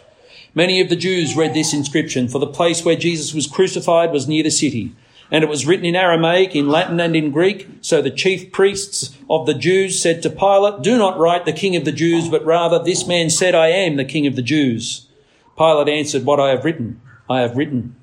Many 0.53 0.79
of 0.79 0.89
the 0.89 0.95
Jews 0.95 1.35
read 1.35 1.53
this 1.53 1.73
inscription, 1.73 2.27
for 2.27 2.37
the 2.37 2.45
place 2.45 2.85
where 2.85 2.95
Jesus 2.95 3.33
was 3.33 3.47
crucified 3.47 4.11
was 4.11 4.27
near 4.27 4.43
the 4.43 4.51
city 4.51 4.93
and 5.31 5.45
it 5.45 5.49
was 5.49 5.65
written 5.65 5.85
in 5.85 5.95
Aramaic, 5.95 6.55
in 6.55 6.67
Latin, 6.67 6.99
and 6.99 7.15
in 7.15 7.31
Greek. 7.31 7.67
So 7.79 8.01
the 8.01 8.11
chief 8.11 8.51
priests 8.51 9.17
of 9.29 9.45
the 9.45 9.53
Jews 9.53 9.99
said 9.99 10.21
to 10.21 10.29
Pilate, 10.29 10.83
Do 10.83 10.97
not 10.97 11.17
write 11.17 11.45
the 11.45 11.53
King 11.53 11.77
of 11.77 11.85
the 11.85 11.93
Jews, 11.93 12.27
but 12.27 12.45
rather, 12.45 12.83
This 12.83 13.07
man 13.07 13.29
said, 13.29 13.55
I 13.55 13.67
am 13.67 13.95
the 13.95 14.03
King 14.03 14.27
of 14.27 14.35
the 14.35 14.41
Jews. 14.41 15.07
Pilate 15.57 15.87
answered, 15.87 16.25
What 16.25 16.41
I 16.41 16.49
have 16.49 16.65
written, 16.65 17.01
I 17.29 17.39
have 17.39 17.55
written. 17.55 17.95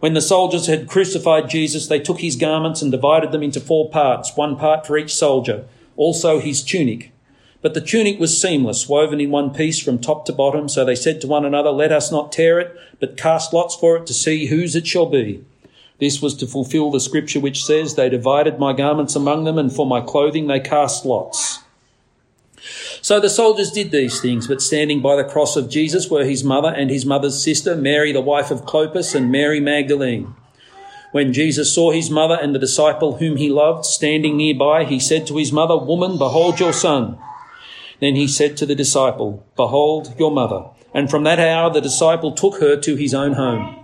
When 0.00 0.14
the 0.14 0.20
soldiers 0.20 0.66
had 0.66 0.88
crucified 0.88 1.48
Jesus, 1.48 1.86
they 1.86 2.00
took 2.00 2.20
his 2.20 2.36
garments 2.36 2.82
and 2.82 2.90
divided 2.90 3.30
them 3.30 3.42
into 3.42 3.60
four 3.60 3.88
parts, 3.88 4.36
one 4.36 4.56
part 4.56 4.86
for 4.86 4.98
each 4.98 5.14
soldier, 5.14 5.66
also 5.96 6.40
his 6.40 6.62
tunic. 6.62 7.12
But 7.62 7.72
the 7.72 7.80
tunic 7.80 8.18
was 8.18 8.38
seamless, 8.38 8.88
woven 8.88 9.20
in 9.20 9.30
one 9.30 9.54
piece 9.54 9.78
from 9.78 9.98
top 9.98 10.26
to 10.26 10.32
bottom. 10.32 10.68
So 10.68 10.84
they 10.84 10.96
said 10.96 11.20
to 11.20 11.26
one 11.26 11.46
another, 11.46 11.70
Let 11.70 11.92
us 11.92 12.12
not 12.12 12.32
tear 12.32 12.58
it, 12.58 12.76
but 13.00 13.16
cast 13.16 13.54
lots 13.54 13.74
for 13.74 13.96
it 13.96 14.06
to 14.08 14.12
see 14.12 14.46
whose 14.46 14.76
it 14.76 14.86
shall 14.86 15.06
be. 15.06 15.42
This 16.00 16.20
was 16.20 16.34
to 16.36 16.46
fulfill 16.46 16.90
the 16.90 17.00
scripture 17.00 17.40
which 17.40 17.64
says, 17.64 17.94
They 17.94 18.08
divided 18.08 18.58
my 18.58 18.72
garments 18.72 19.14
among 19.14 19.44
them, 19.44 19.58
and 19.58 19.72
for 19.72 19.86
my 19.86 20.00
clothing 20.00 20.46
they 20.46 20.60
cast 20.60 21.04
lots. 21.04 21.60
So 23.02 23.20
the 23.20 23.28
soldiers 23.28 23.70
did 23.70 23.90
these 23.90 24.20
things, 24.20 24.46
but 24.48 24.62
standing 24.62 25.02
by 25.02 25.16
the 25.16 25.28
cross 25.28 25.56
of 25.56 25.68
Jesus 25.68 26.08
were 26.08 26.24
his 26.24 26.42
mother 26.42 26.68
and 26.68 26.90
his 26.90 27.04
mother's 27.04 27.42
sister, 27.42 27.76
Mary 27.76 28.12
the 28.12 28.20
wife 28.20 28.50
of 28.50 28.64
Clopas, 28.64 29.14
and 29.14 29.30
Mary 29.30 29.60
Magdalene. 29.60 30.34
When 31.12 31.32
Jesus 31.32 31.72
saw 31.72 31.92
his 31.92 32.10
mother 32.10 32.36
and 32.40 32.54
the 32.54 32.58
disciple 32.58 33.18
whom 33.18 33.36
he 33.36 33.48
loved 33.50 33.84
standing 33.84 34.36
nearby, 34.36 34.84
he 34.84 34.98
said 34.98 35.26
to 35.26 35.36
his 35.36 35.52
mother, 35.52 35.76
Woman, 35.76 36.18
behold 36.18 36.58
your 36.58 36.72
son. 36.72 37.18
Then 38.00 38.16
he 38.16 38.26
said 38.26 38.56
to 38.56 38.66
the 38.66 38.74
disciple, 38.74 39.46
Behold 39.54 40.14
your 40.18 40.32
mother. 40.32 40.64
And 40.92 41.08
from 41.08 41.22
that 41.24 41.38
hour 41.38 41.70
the 41.70 41.80
disciple 41.80 42.32
took 42.32 42.60
her 42.60 42.76
to 42.78 42.96
his 42.96 43.14
own 43.14 43.34
home. 43.34 43.83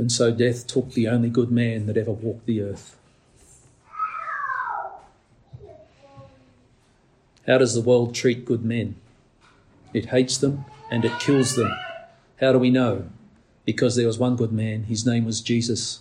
And 0.00 0.10
so 0.10 0.30
death 0.30 0.66
took 0.66 0.92
the 0.92 1.08
only 1.08 1.28
good 1.28 1.50
man 1.50 1.84
that 1.84 1.98
ever 1.98 2.10
walked 2.10 2.46
the 2.46 2.62
earth. 2.62 2.96
How 7.46 7.58
does 7.58 7.74
the 7.74 7.82
world 7.82 8.14
treat 8.14 8.46
good 8.46 8.64
men? 8.64 8.94
It 9.92 10.06
hates 10.06 10.38
them 10.38 10.64
and 10.90 11.04
it 11.04 11.20
kills 11.20 11.54
them. 11.54 11.70
How 12.40 12.52
do 12.52 12.58
we 12.58 12.70
know? 12.70 13.10
Because 13.66 13.94
there 13.94 14.06
was 14.06 14.18
one 14.18 14.36
good 14.36 14.52
man. 14.52 14.84
His 14.84 15.04
name 15.04 15.26
was 15.26 15.42
Jesus, 15.42 16.00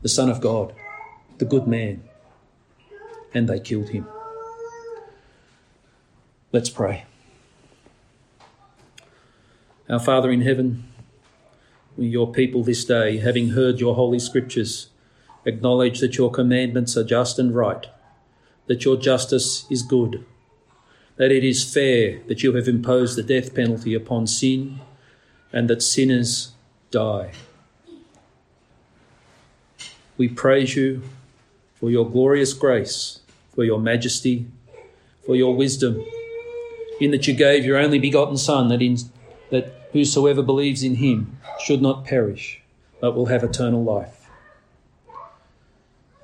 the 0.00 0.08
Son 0.08 0.30
of 0.30 0.40
God, 0.40 0.74
the 1.36 1.44
good 1.44 1.66
man. 1.66 2.02
And 3.34 3.50
they 3.50 3.60
killed 3.60 3.90
him. 3.90 4.06
Let's 6.52 6.70
pray. 6.70 7.04
Our 9.90 10.00
Father 10.00 10.30
in 10.30 10.40
heaven, 10.40 10.89
your 12.04 12.32
people 12.32 12.62
this 12.62 12.84
day, 12.84 13.18
having 13.18 13.50
heard 13.50 13.80
your 13.80 13.94
holy 13.94 14.18
scriptures, 14.18 14.88
acknowledge 15.44 16.00
that 16.00 16.16
your 16.16 16.30
commandments 16.30 16.96
are 16.96 17.04
just 17.04 17.38
and 17.38 17.54
right, 17.54 17.86
that 18.66 18.84
your 18.84 18.96
justice 18.96 19.66
is 19.70 19.82
good, 19.82 20.24
that 21.16 21.30
it 21.30 21.44
is 21.44 21.62
fair 21.62 22.20
that 22.28 22.42
you 22.42 22.54
have 22.54 22.68
imposed 22.68 23.16
the 23.16 23.22
death 23.22 23.54
penalty 23.54 23.94
upon 23.94 24.26
sin, 24.26 24.80
and 25.52 25.68
that 25.68 25.82
sinners 25.82 26.52
die. 26.90 27.32
We 30.16 30.28
praise 30.28 30.76
you 30.76 31.02
for 31.74 31.90
your 31.90 32.08
glorious 32.08 32.52
grace, 32.52 33.20
for 33.54 33.64
your 33.64 33.78
majesty, 33.78 34.46
for 35.24 35.34
your 35.34 35.54
wisdom, 35.54 36.04
in 37.00 37.10
that 37.10 37.26
you 37.26 37.34
gave 37.34 37.64
your 37.64 37.78
only 37.78 37.98
begotten 37.98 38.36
Son, 38.36 38.68
that, 38.68 38.82
in, 38.82 38.98
that 39.50 39.79
whosoever 39.92 40.42
believes 40.42 40.82
in 40.82 40.96
him 40.96 41.38
should 41.60 41.82
not 41.82 42.04
perish, 42.04 42.62
but 43.00 43.12
will 43.12 43.26
have 43.26 43.44
eternal 43.44 43.82
life. 43.82 44.28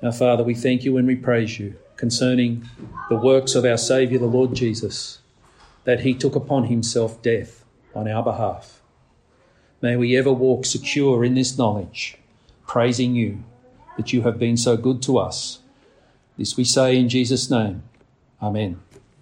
Our 0.01 0.11
Father, 0.11 0.43
we 0.43 0.53
thank 0.53 0.83
you 0.83 0.97
and 0.97 1.07
we 1.07 1.15
praise 1.15 1.59
you 1.59 1.75
concerning 1.95 2.69
the 3.09 3.15
works 3.15 3.55
of 3.55 3.65
our 3.65 3.77
Saviour, 3.77 4.19
the 4.19 4.27
Lord 4.27 4.53
Jesus, 4.53 5.19
that 5.85 6.01
he 6.01 6.13
took 6.13 6.35
upon 6.35 6.65
himself 6.65 7.21
death 7.21 7.65
on 7.95 8.07
our 8.07 8.23
behalf. 8.23 8.81
May 9.81 9.95
we 9.95 10.15
ever 10.15 10.31
walk 10.31 10.65
secure 10.65 11.23
in 11.23 11.33
this 11.33 11.57
knowledge, 11.57 12.17
praising 12.67 13.15
you 13.15 13.43
that 13.97 14.13
you 14.13 14.21
have 14.21 14.37
been 14.37 14.57
so 14.57 14.77
good 14.77 15.01
to 15.03 15.17
us. 15.17 15.59
This 16.37 16.55
we 16.55 16.63
say 16.63 16.97
in 16.97 17.09
Jesus' 17.09 17.49
name. 17.49 17.83
Amen. 18.41 18.79